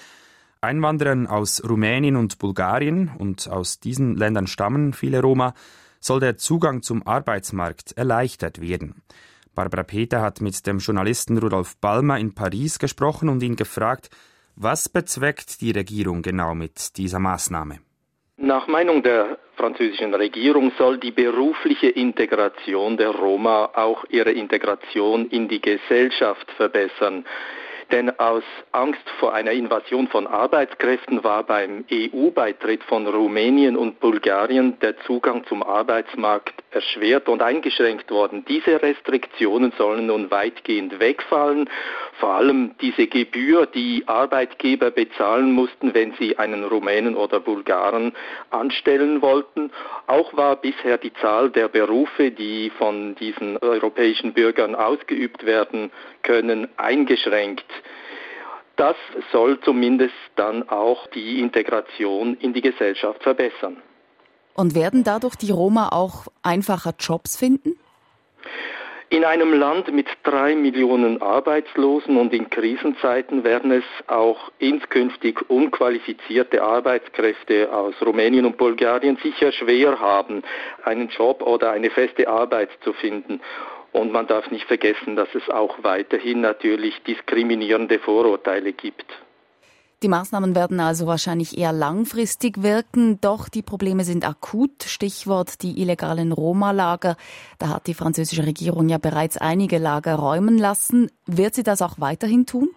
Einwanderern 0.62 1.26
aus 1.26 1.62
Rumänien 1.62 2.16
und 2.16 2.38
Bulgarien 2.38 3.10
und 3.18 3.50
aus 3.50 3.78
diesen 3.78 4.16
Ländern 4.16 4.46
stammen 4.46 4.94
viele 4.94 5.20
Roma, 5.20 5.52
soll 6.00 6.20
der 6.20 6.38
Zugang 6.38 6.80
zum 6.80 7.06
Arbeitsmarkt 7.06 7.92
erleichtert 7.92 8.62
werden. 8.62 9.02
Barbara 9.54 9.82
Peter 9.82 10.22
hat 10.22 10.40
mit 10.40 10.66
dem 10.66 10.78
Journalisten 10.78 11.36
Rudolf 11.36 11.76
Balmer 11.76 12.18
in 12.18 12.32
Paris 12.34 12.78
gesprochen 12.78 13.28
und 13.28 13.42
ihn 13.42 13.56
gefragt, 13.56 14.08
was 14.54 14.88
bezweckt 14.88 15.60
die 15.60 15.72
Regierung 15.72 16.22
genau 16.22 16.54
mit 16.54 16.96
dieser 16.96 17.18
Maßnahme? 17.18 17.80
Nach 18.38 18.66
Meinung 18.66 19.02
der 19.02 19.38
französischen 19.56 20.12
Regierung 20.12 20.70
soll 20.76 20.98
die 20.98 21.10
berufliche 21.10 21.88
Integration 21.88 22.98
der 22.98 23.08
Roma 23.08 23.70
auch 23.72 24.04
ihre 24.10 24.30
Integration 24.30 25.30
in 25.30 25.48
die 25.48 25.62
Gesellschaft 25.62 26.50
verbessern. 26.52 27.24
Denn 27.90 28.10
aus 28.20 28.42
Angst 28.72 29.08
vor 29.20 29.32
einer 29.32 29.52
Invasion 29.52 30.08
von 30.08 30.26
Arbeitskräften 30.26 31.24
war 31.24 31.44
beim 31.44 31.86
EU-Beitritt 31.90 32.84
von 32.84 33.06
Rumänien 33.06 33.74
und 33.74 34.00
Bulgarien 34.00 34.78
der 34.80 34.98
Zugang 35.06 35.46
zum 35.46 35.62
Arbeitsmarkt 35.62 36.62
erschwert 36.76 37.28
und 37.28 37.42
eingeschränkt 37.42 38.10
worden. 38.10 38.44
Diese 38.46 38.80
Restriktionen 38.82 39.72
sollen 39.78 40.06
nun 40.06 40.30
weitgehend 40.30 41.00
wegfallen. 41.00 41.68
Vor 42.20 42.34
allem 42.34 42.76
diese 42.80 43.06
Gebühr, 43.06 43.66
die 43.66 44.04
Arbeitgeber 44.06 44.90
bezahlen 44.90 45.52
mussten, 45.52 45.94
wenn 45.94 46.12
sie 46.18 46.38
einen 46.38 46.64
Rumänen 46.64 47.16
oder 47.16 47.40
Bulgaren 47.40 48.12
anstellen 48.50 49.22
wollten. 49.22 49.70
Auch 50.06 50.36
war 50.36 50.56
bisher 50.56 50.98
die 50.98 51.14
Zahl 51.14 51.50
der 51.50 51.68
Berufe, 51.68 52.30
die 52.30 52.70
von 52.78 53.14
diesen 53.14 53.56
europäischen 53.58 54.34
Bürgern 54.34 54.74
ausgeübt 54.74 55.46
werden 55.46 55.90
können, 56.22 56.68
eingeschränkt. 56.76 57.64
Das 58.76 58.96
soll 59.32 59.58
zumindest 59.60 60.14
dann 60.36 60.68
auch 60.68 61.06
die 61.08 61.40
Integration 61.40 62.36
in 62.36 62.52
die 62.52 62.60
Gesellschaft 62.60 63.22
verbessern. 63.22 63.82
Und 64.56 64.74
werden 64.74 65.04
dadurch 65.04 65.36
die 65.36 65.50
Roma 65.50 65.90
auch 65.90 66.26
einfacher 66.42 66.94
Jobs 66.98 67.36
finden? 67.36 67.78
In 69.08 69.24
einem 69.24 69.52
Land 69.52 69.92
mit 69.92 70.08
drei 70.24 70.56
Millionen 70.56 71.22
Arbeitslosen 71.22 72.16
und 72.16 72.32
in 72.32 72.50
Krisenzeiten 72.50 73.44
werden 73.44 73.70
es 73.70 73.84
auch 74.08 74.50
inskünftig 74.58 75.48
unqualifizierte 75.48 76.60
Arbeitskräfte 76.60 77.72
aus 77.72 77.94
Rumänien 78.04 78.46
und 78.46 78.56
Bulgarien 78.56 79.16
sicher 79.22 79.52
schwer 79.52 80.00
haben, 80.00 80.42
einen 80.82 81.08
Job 81.08 81.42
oder 81.42 81.70
eine 81.70 81.90
feste 81.90 82.26
Arbeit 82.26 82.70
zu 82.82 82.94
finden. 82.94 83.40
Und 83.92 84.10
man 84.10 84.26
darf 84.26 84.50
nicht 84.50 84.66
vergessen, 84.66 85.14
dass 85.14 85.28
es 85.34 85.48
auch 85.50 85.84
weiterhin 85.84 86.40
natürlich 86.40 87.00
diskriminierende 87.04 88.00
Vorurteile 88.00 88.72
gibt. 88.72 89.06
Die 90.02 90.08
Maßnahmen 90.08 90.54
werden 90.54 90.78
also 90.78 91.06
wahrscheinlich 91.06 91.56
eher 91.56 91.72
langfristig 91.72 92.62
wirken, 92.62 93.18
doch 93.22 93.48
die 93.48 93.62
Probleme 93.62 94.04
sind 94.04 94.28
akut. 94.28 94.82
Stichwort 94.84 95.62
die 95.62 95.80
illegalen 95.80 96.32
Roma-Lager. 96.32 97.16
Da 97.58 97.68
hat 97.68 97.86
die 97.86 97.94
französische 97.94 98.44
Regierung 98.44 98.90
ja 98.90 98.98
bereits 98.98 99.38
einige 99.38 99.78
Lager 99.78 100.16
räumen 100.16 100.58
lassen. 100.58 101.10
Wird 101.24 101.54
sie 101.54 101.62
das 101.62 101.80
auch 101.80 101.98
weiterhin 101.98 102.44
tun? 102.44 102.68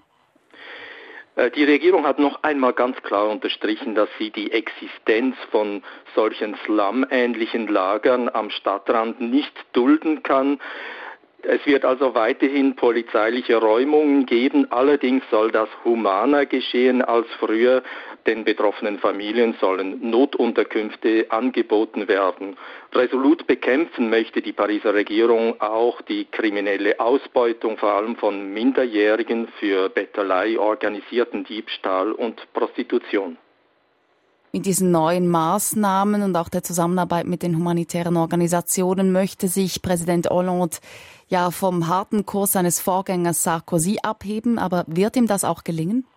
Äh, 1.35 1.51
die 1.51 1.65
Regierung 1.65 2.05
hat 2.05 2.19
noch 2.19 2.43
einmal 2.43 2.71
ganz 2.71 2.95
klar 3.03 3.27
unterstrichen, 3.29 3.95
dass 3.95 4.09
sie 4.17 4.31
die 4.31 4.53
Existenz 4.53 5.35
von 5.51 5.83
solchen 6.15 6.55
Slum-ähnlichen 6.65 7.67
Lagern 7.67 8.29
am 8.29 8.49
Stadtrand 8.49 9.19
nicht 9.19 9.53
dulden 9.73 10.23
kann. 10.23 10.59
Es 11.41 11.65
wird 11.65 11.85
also 11.85 12.15
weiterhin 12.15 12.75
polizeiliche 12.75 13.55
Räumungen 13.57 14.25
geben, 14.25 14.67
allerdings 14.71 15.23
soll 15.31 15.51
das 15.51 15.69
humaner 15.85 16.45
geschehen 16.45 17.01
als 17.01 17.27
früher. 17.39 17.81
Den 18.27 18.43
betroffenen 18.43 18.99
Familien 18.99 19.55
sollen 19.61 20.09
Notunterkünfte 20.09 21.27
angeboten 21.29 22.09
werden. 22.09 22.57
Resolut 22.93 23.47
bekämpfen 23.47 24.09
möchte 24.09 24.41
die 24.41 24.51
Pariser 24.51 24.93
Regierung 24.93 25.59
auch 25.61 26.01
die 26.01 26.25
kriminelle 26.25 26.99
Ausbeutung 26.99 27.77
vor 27.77 27.93
allem 27.93 28.17
von 28.17 28.53
Minderjährigen 28.53 29.47
für 29.59 29.87
Bettelei, 29.89 30.59
organisierten 30.59 31.45
Diebstahl 31.45 32.11
und 32.11 32.51
Prostitution. 32.53 33.37
Mit 34.51 34.65
diesen 34.65 34.89
neuen 34.89 35.27
Maßnahmen 35.27 36.23
und 36.23 36.35
auch 36.35 36.49
der 36.49 36.63
Zusammenarbeit 36.63 37.27
mit 37.27 37.43
den 37.43 37.55
humanitären 37.55 38.17
Organisationen 38.17 39.11
möchte 39.11 39.47
sich 39.47 39.83
Präsident 39.83 40.27
Hollande 40.31 40.77
ja 41.27 41.51
vom 41.51 41.87
harten 41.87 42.25
Kurs 42.25 42.53
seines 42.53 42.79
Vorgängers 42.79 43.43
Sarkozy 43.43 43.99
abheben, 44.01 44.57
aber 44.57 44.85
wird 44.87 45.15
ihm 45.17 45.27
das 45.27 45.43
auch 45.43 45.63
gelingen? 45.63 46.07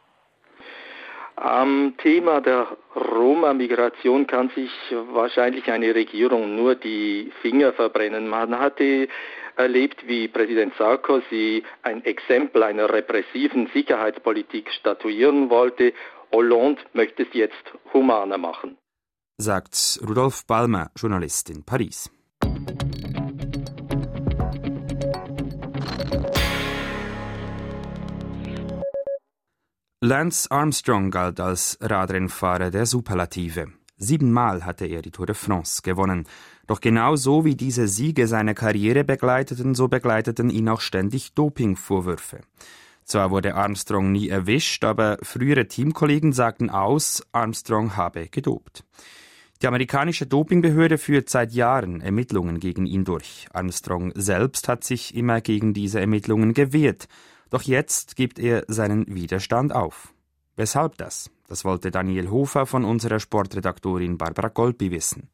Am 1.37 1.95
Thema 1.99 2.41
der 2.41 2.69
Roma-Migration 2.97 4.27
kann 4.27 4.49
sich 4.55 4.71
wahrscheinlich 5.13 5.71
eine 5.71 5.95
Regierung 5.95 6.57
nur 6.57 6.75
die 6.75 7.31
Finger 7.43 7.75
verbrennen. 7.75 8.29
Man 8.29 8.59
hatte 8.59 9.09
erlebt, 9.57 10.07
wie 10.07 10.29
Präsident 10.29 10.73
Sarkozy 10.79 11.65
ein 11.83 12.03
Exempel 12.05 12.63
einer 12.63 12.91
repressiven 12.91 13.69
Sicherheitspolitik 13.75 14.71
statuieren 14.71 15.51
wollte. 15.51 15.93
Hollande 16.33 16.81
möchte 16.95 17.25
es 17.25 17.29
jetzt 17.35 17.63
humaner 17.93 18.39
machen. 18.39 18.79
Sagt 19.39 20.01
Rudolf 20.07 20.47
Balmer, 20.47 20.91
Journalist 20.97 21.51
in 21.51 21.63
Paris. 21.63 22.11
Lance 30.01 30.51
Armstrong 30.51 31.11
galt 31.11 31.39
als 31.39 31.79
Radrennfahrer 31.81 32.71
der 32.71 32.87
Superlative. 32.87 33.67
Siebenmal 33.99 34.65
hatte 34.65 34.87
er 34.87 35.03
die 35.03 35.13
Tour 35.13 35.27
de 35.27 35.35
France 35.35 35.83
gewonnen. 35.83 36.27
Doch 36.67 36.81
genauso 36.81 37.45
wie 37.45 37.55
diese 37.55 37.87
Siege 37.87 38.27
seine 38.27 38.55
Karriere 38.55 39.05
begleiteten, 39.05 39.75
so 39.75 39.87
begleiteten 39.87 40.51
ihn 40.51 40.69
auch 40.69 40.81
ständig 40.81 41.35
Dopingvorwürfe. 41.35 42.41
Zwar 43.13 43.31
wurde 43.31 43.57
Armstrong 43.57 44.11
nie 44.11 44.31
erwischt, 44.31 44.85
aber 44.85 45.19
frühere 45.21 45.69
Teamkollegen 45.69 46.33
sagten 46.33 46.71
aus, 46.71 47.23
Armstrong 47.31 47.95
habe 47.95 48.29
gedopt. 48.29 48.87
Die 49.61 49.67
amerikanische 49.67 50.25
Dopingbehörde 50.25 50.97
führt 50.97 51.29
seit 51.29 51.53
Jahren 51.53 52.01
Ermittlungen 52.01 52.59
gegen 52.59 52.87
ihn 52.87 53.05
durch. 53.05 53.49
Armstrong 53.53 54.13
selbst 54.15 54.67
hat 54.67 54.83
sich 54.83 55.15
immer 55.15 55.43
gegen 55.43 55.75
diese 55.75 56.01
Ermittlungen 56.01 56.55
gewehrt. 56.55 57.07
Doch 57.51 57.61
jetzt 57.61 58.17
gibt 58.17 58.39
er 58.39 58.65
seinen 58.69 59.05
Widerstand 59.15 59.75
auf. 59.75 60.15
Weshalb 60.57 60.97
das? 60.97 61.31
Das 61.49 61.67
wollte 61.67 61.91
Daniel 61.91 62.31
Hofer 62.31 62.65
von 62.65 62.83
unserer 62.83 63.21
Sportredaktorin 63.21 64.17
Barbara 64.17 64.49
Golpi 64.49 64.91
wissen. 64.91 65.29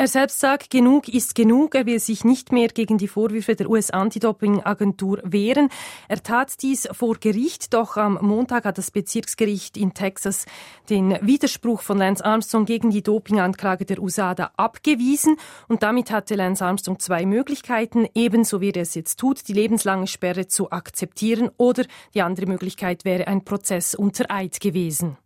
Er 0.00 0.08
selbst 0.08 0.40
sagt, 0.40 0.70
genug 0.70 1.08
ist 1.08 1.34
genug. 1.34 1.74
Er 1.74 1.84
will 1.84 2.00
sich 2.00 2.24
nicht 2.24 2.52
mehr 2.52 2.68
gegen 2.68 2.96
die 2.96 3.06
Vorwürfe 3.06 3.54
der 3.54 3.68
US-Anti-Doping-Agentur 3.68 5.20
wehren. 5.24 5.68
Er 6.08 6.22
tat 6.22 6.62
dies 6.62 6.88
vor 6.90 7.18
Gericht, 7.20 7.74
doch 7.74 7.98
am 7.98 8.18
Montag 8.22 8.64
hat 8.64 8.78
das 8.78 8.90
Bezirksgericht 8.90 9.76
in 9.76 9.92
Texas 9.92 10.46
den 10.88 11.18
Widerspruch 11.20 11.82
von 11.82 11.98
Lance 11.98 12.24
Armstrong 12.24 12.64
gegen 12.64 12.88
die 12.88 13.02
Dopinganklage 13.02 13.84
der 13.84 13.98
USADA 13.98 14.52
abgewiesen. 14.56 15.36
Und 15.68 15.82
damit 15.82 16.10
hatte 16.10 16.34
Lance 16.34 16.64
Armstrong 16.64 16.98
zwei 16.98 17.26
Möglichkeiten, 17.26 18.08
ebenso 18.14 18.62
wie 18.62 18.70
er 18.70 18.80
es 18.80 18.94
jetzt 18.94 19.20
tut, 19.20 19.48
die 19.48 19.52
lebenslange 19.52 20.06
Sperre 20.06 20.46
zu 20.46 20.70
akzeptieren 20.70 21.50
oder 21.58 21.84
die 22.14 22.22
andere 22.22 22.46
Möglichkeit 22.46 23.04
wäre 23.04 23.26
ein 23.26 23.44
Prozess 23.44 23.94
unter 23.94 24.30
Eid 24.30 24.60
gewesen. 24.60 25.18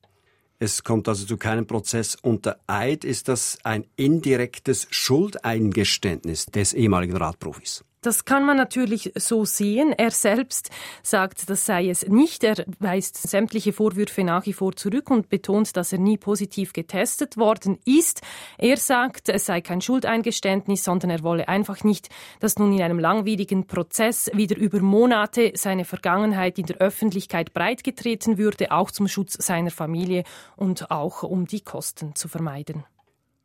Es 0.65 0.83
kommt 0.83 1.09
also 1.09 1.27
zu 1.27 1.37
keinem 1.37 1.67
Prozess 1.67 2.15
unter 2.15 2.59
Eid. 2.67 3.05
Ist 3.05 3.29
das 3.29 3.59
ein 3.65 3.85
indirektes 3.97 4.87
Schuldeingeständnis 4.89 6.47
des 6.47 6.73
ehemaligen 6.73 7.19
Radprofis? 7.19 7.85
Das 8.05 8.27
kann 8.27 8.45
man 8.45 8.59
natürlich 8.59 9.13
so 9.17 9.47
sehen. 9.47 9.95
Er 9.97 10.11
selbst 10.11 10.69
sagt, 11.03 11.49
das 11.49 11.65
sei 11.65 11.89
es 11.89 12.07
nicht. 12.07 12.45
Er 12.45 12.63
weist 12.79 13.17
sämtliche 13.17 13.73
Vorwürfe 13.73 14.25
nach 14.25 14.45
wie 14.45 14.53
vor 14.53 14.77
zurück 14.77 15.11
und 15.11 15.31
betont, 15.31 15.75
dass 15.75 15.91
er 15.91 15.99
nie 15.99 16.19
positiv 16.19 16.75
getestet 16.75 17.39
worden 17.39 17.79
ist. 17.87 18.21
Er 18.59 18.77
sagt, 18.77 19.31
es 19.31 19.47
sei 19.47 19.63
kein 19.63 19.81
Schuldeingeständnis, 19.81 20.85
sondern 20.85 21.09
er 21.09 21.23
wolle 21.23 21.49
einfach 21.49 21.83
nicht, 21.83 22.11
dass 22.41 22.59
nun 22.59 22.75
in 22.75 22.83
einem 22.83 22.99
langwierigen 22.99 23.67
Prozess 23.67 24.31
wieder 24.35 24.59
über 24.59 24.81
Monate 24.81 25.53
seine 25.55 25.87
Vergangenheit 25.87 26.59
in 26.59 26.67
der 26.67 26.77
Öffentlichkeit 26.77 27.55
breitgetreten 27.55 28.37
würde, 28.37 28.71
auch 28.71 28.91
zum 28.91 29.09
Schutz 29.09 29.33
seiner 29.41 29.71
Familie 29.71 30.25
und 30.57 30.91
auch 30.91 31.23
um 31.23 31.47
die 31.47 31.63
Kosten 31.63 32.15
zu 32.15 32.29
vermeiden 32.29 32.85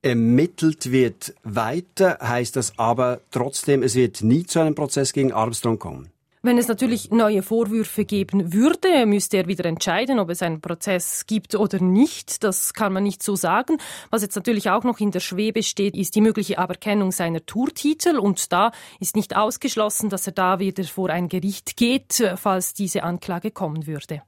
ermittelt 0.01 0.91
wird 0.91 1.33
weiter, 1.43 2.17
heißt 2.21 2.55
das 2.55 2.77
aber 2.77 3.21
trotzdem, 3.31 3.83
es 3.83 3.95
wird 3.95 4.21
nie 4.21 4.45
zu 4.45 4.59
einem 4.59 4.75
Prozess 4.75 5.13
gegen 5.13 5.33
Armstrong 5.33 5.79
kommen. 5.79 6.12
Wenn 6.41 6.57
es 6.57 6.69
natürlich 6.69 7.12
neue 7.12 7.43
Vorwürfe 7.43 8.05
geben 8.05 8.53
würde, 8.53 9.05
müsste 9.05 9.35
er 9.35 9.47
wieder 9.47 9.65
entscheiden, 9.65 10.19
ob 10.19 10.29
es 10.29 10.41
einen 10.41 10.62
Prozess 10.62 11.25
gibt 11.27 11.53
oder 11.53 11.83
nicht. 11.83 12.45
Das 12.45 12.73
kann 12.73 12.93
man 12.93 13.03
nicht 13.03 13.21
so 13.21 13.35
sagen. 13.35 13.77
Was 14.09 14.21
jetzt 14.21 14.38
natürlich 14.38 14.69
auch 14.69 14.85
noch 14.85 15.01
in 15.01 15.12
der 15.12 15.19
Schwebe 15.19 15.63
steht, 15.63 15.97
ist 15.97 16.15
die 16.15 16.21
mögliche 16.21 16.57
Aberkennung 16.57 17.12
seiner 17.12 17.45
Tourtitel. 17.45 18.17
Und 18.17 18.53
da 18.53 18.71
ist 19.01 19.17
nicht 19.17 19.35
ausgeschlossen, 19.35 20.09
dass 20.09 20.27
er 20.27 20.33
da 20.33 20.59
wieder 20.59 20.85
vor 20.85 21.09
ein 21.09 21.27
Gericht 21.27 21.75
geht, 21.75 22.23
falls 22.38 22.73
diese 22.73 23.03
Anklage 23.03 23.51
kommen 23.51 23.85
würde. 23.85 24.21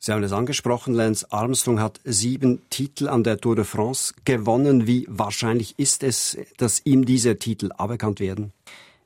Sie 0.00 0.12
haben 0.12 0.22
es 0.22 0.32
angesprochen, 0.32 0.94
Lance 0.94 1.26
Armstrong 1.30 1.80
hat 1.80 1.98
sieben 2.04 2.62
Titel 2.70 3.08
an 3.08 3.24
der 3.24 3.38
Tour 3.38 3.56
de 3.56 3.64
France 3.64 4.14
gewonnen. 4.24 4.86
Wie 4.86 5.06
wahrscheinlich 5.08 5.76
ist 5.76 6.04
es, 6.04 6.38
dass 6.56 6.80
ihm 6.84 7.04
diese 7.04 7.36
Titel 7.38 7.70
aberkannt 7.76 8.20
werden? 8.20 8.52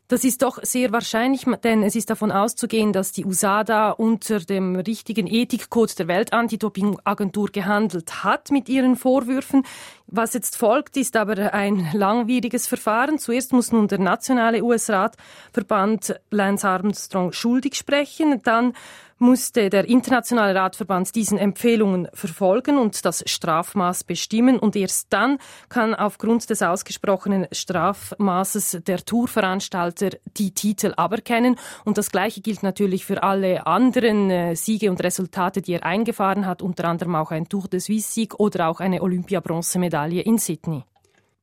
Das 0.09 0.25
ist 0.25 0.43
doch 0.43 0.59
sehr 0.63 0.93
wahrscheinlich, 0.93 1.47
denn 1.65 1.83
es 1.83 1.97
ist 1.97 2.11
davon 2.11 2.31
auszugehen, 2.31 2.93
dass 2.93 3.13
die 3.13 3.25
USADA 3.25 3.93
unter 3.93 4.41
dem 4.41 4.77
richtigen 4.77 5.27
Ethikcode 5.27 5.99
der 5.99 6.09
Weltantidopingagentur 6.09 7.49
gehandelt 7.49 8.23
hat 8.23 8.51
mit 8.51 8.69
ihren 8.69 8.97
Vorwürfen. 8.97 9.65
Was 10.09 10.35
jetzt 10.35 10.59
folgt, 10.59 10.99
ist 10.99 11.17
aber 11.17 11.55
ein 11.55 11.89
langwieriges 11.95 12.67
Verfahren. 12.67 13.19
Zuerst 13.19 13.55
muss 13.55 13.73
nun 13.73 13.89
der 13.89 14.01
nationale 14.01 14.63
US-Radverband 14.63 16.21
Lance 16.31 16.69
Armstrong 16.69 17.33
schuldig 17.33 17.77
sprechen, 17.77 18.43
dann 18.43 18.75
musste 19.23 19.71
der 19.71 19.89
Internationale 19.89 20.55
Radverband 20.55 21.15
diesen 21.15 21.39
Empfehlungen 21.39 22.09
verfolgen 22.13 22.77
und 22.77 23.05
das 23.07 23.25
Strafmaß 23.25 24.05
bestimmen. 24.05 24.59
Und 24.59 24.77
erst 24.77 25.07
dann 25.11 25.39
kann 25.71 25.95
aufgrund 25.95 26.51
des 26.51 26.61
ausgesprochenen 26.61 27.47
Strafmaßes 27.51 28.83
der 28.87 28.99
Tourveranstalter 28.99 30.11
die 30.37 30.53
Titel 30.53 30.93
aberkennen. 30.97 31.57
Und 31.85 31.97
das 31.97 32.11
Gleiche 32.11 32.43
gilt 32.43 32.63
natürlich 32.63 33.07
für 33.07 33.23
alle 33.23 33.67
anderen 33.67 34.31
äh, 34.31 34.57
Siege 34.57 34.91
und 34.91 35.03
Resultate, 35.03 35.63
die 35.63 35.75
er 35.75 35.87
eingefahren 35.87 36.45
hat, 36.45 36.61
unter 36.61 36.87
anderem 36.87 37.15
auch 37.15 37.31
ein 37.31 37.49
Tour 37.49 37.69
de 37.69 37.81
Suisse-Sieg 37.81 38.39
oder 38.39 38.69
auch 38.69 38.81
eine 38.81 39.03
Olympia-Bronzemedaille 39.03 40.21
in 40.23 40.39
Sydney. 40.39 40.85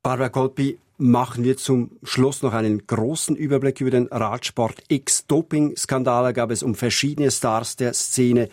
Barbara 0.04 0.30
Kolpi, 0.30 0.78
machen 1.00 1.44
wir 1.44 1.58
zum 1.58 1.92
Schluss 2.04 2.42
noch 2.42 2.54
einen 2.54 2.86
großen 2.86 3.36
Überblick 3.36 3.82
über 3.82 3.92
den 3.92 4.08
Radsport. 4.08 4.84
X 4.90 5.26
Doping-Skandale 5.28 6.34
gab 6.34 6.52
es 6.52 6.62
um 6.62 6.76
verschiedene 6.76 7.32
Stars 7.32 7.78
der 7.78 7.94
Szene. 7.94 8.50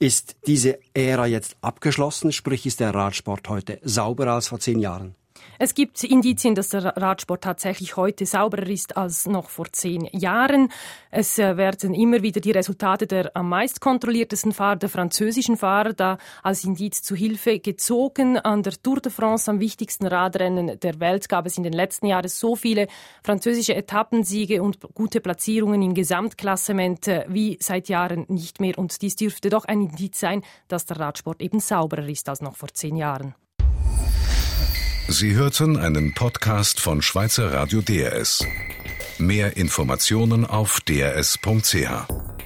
Ist 0.00 0.36
diese 0.46 0.78
Ära 0.92 1.26
jetzt 1.26 1.56
abgeschlossen? 1.60 2.32
Sprich, 2.32 2.66
ist 2.66 2.80
der 2.80 2.94
Radsport 2.94 3.48
heute 3.48 3.78
sauberer 3.82 4.34
als 4.34 4.48
vor 4.48 4.60
zehn 4.60 4.80
Jahren? 4.80 5.14
Es 5.58 5.74
gibt 5.74 6.04
Indizien, 6.04 6.54
dass 6.54 6.68
der 6.68 6.84
Radsport 6.96 7.42
tatsächlich 7.42 7.96
heute 7.96 8.26
sauberer 8.26 8.68
ist 8.68 8.96
als 8.96 9.26
noch 9.26 9.50
vor 9.50 9.66
zehn 9.72 10.08
Jahren. 10.12 10.70
Es 11.10 11.38
äh, 11.38 11.56
werden 11.56 11.94
immer 11.94 12.22
wieder 12.22 12.40
die 12.40 12.50
Resultate 12.50 13.06
der 13.06 13.32
am 13.34 13.48
meist 13.48 13.80
kontrolliertesten 13.80 14.52
Fahrer, 14.52 14.76
der 14.76 14.88
französischen 14.88 15.56
Fahrer, 15.56 15.94
da 15.94 16.18
als 16.42 16.64
Indiz 16.64 17.02
zu 17.02 17.16
Hilfe 17.16 17.58
gezogen. 17.58 18.38
An 18.38 18.62
der 18.62 18.74
Tour 18.80 19.00
de 19.00 19.10
France, 19.10 19.50
am 19.50 19.60
wichtigsten 19.60 20.06
Radrennen 20.06 20.78
der 20.80 21.00
Welt, 21.00 21.28
gab 21.28 21.46
es 21.46 21.56
in 21.56 21.64
den 21.64 21.72
letzten 21.72 22.06
Jahren 22.06 22.28
so 22.28 22.54
viele 22.54 22.86
französische 23.24 23.74
Etappensiege 23.74 24.62
und 24.62 24.78
gute 24.94 25.20
Platzierungen 25.20 25.82
im 25.82 25.94
Gesamtklassement 25.94 27.08
äh, 27.08 27.24
wie 27.28 27.58
seit 27.60 27.88
Jahren 27.88 28.26
nicht 28.28 28.60
mehr. 28.60 28.78
Und 28.78 29.00
dies 29.02 29.16
dürfte 29.16 29.50
doch 29.50 29.64
ein 29.64 29.82
Indiz 29.82 30.20
sein, 30.20 30.42
dass 30.68 30.86
der 30.86 31.00
Radsport 31.00 31.42
eben 31.42 31.60
sauberer 31.60 32.08
ist 32.08 32.28
als 32.28 32.40
noch 32.40 32.56
vor 32.56 32.68
zehn 32.68 32.96
Jahren. 32.96 33.34
Sie 35.10 35.34
hörten 35.34 35.78
einen 35.78 36.12
Podcast 36.12 36.80
von 36.80 37.00
Schweizer 37.00 37.50
Radio 37.50 37.80
DRS. 37.80 38.44
Mehr 39.16 39.56
Informationen 39.56 40.44
auf 40.44 40.80
drs.ch. 40.82 42.37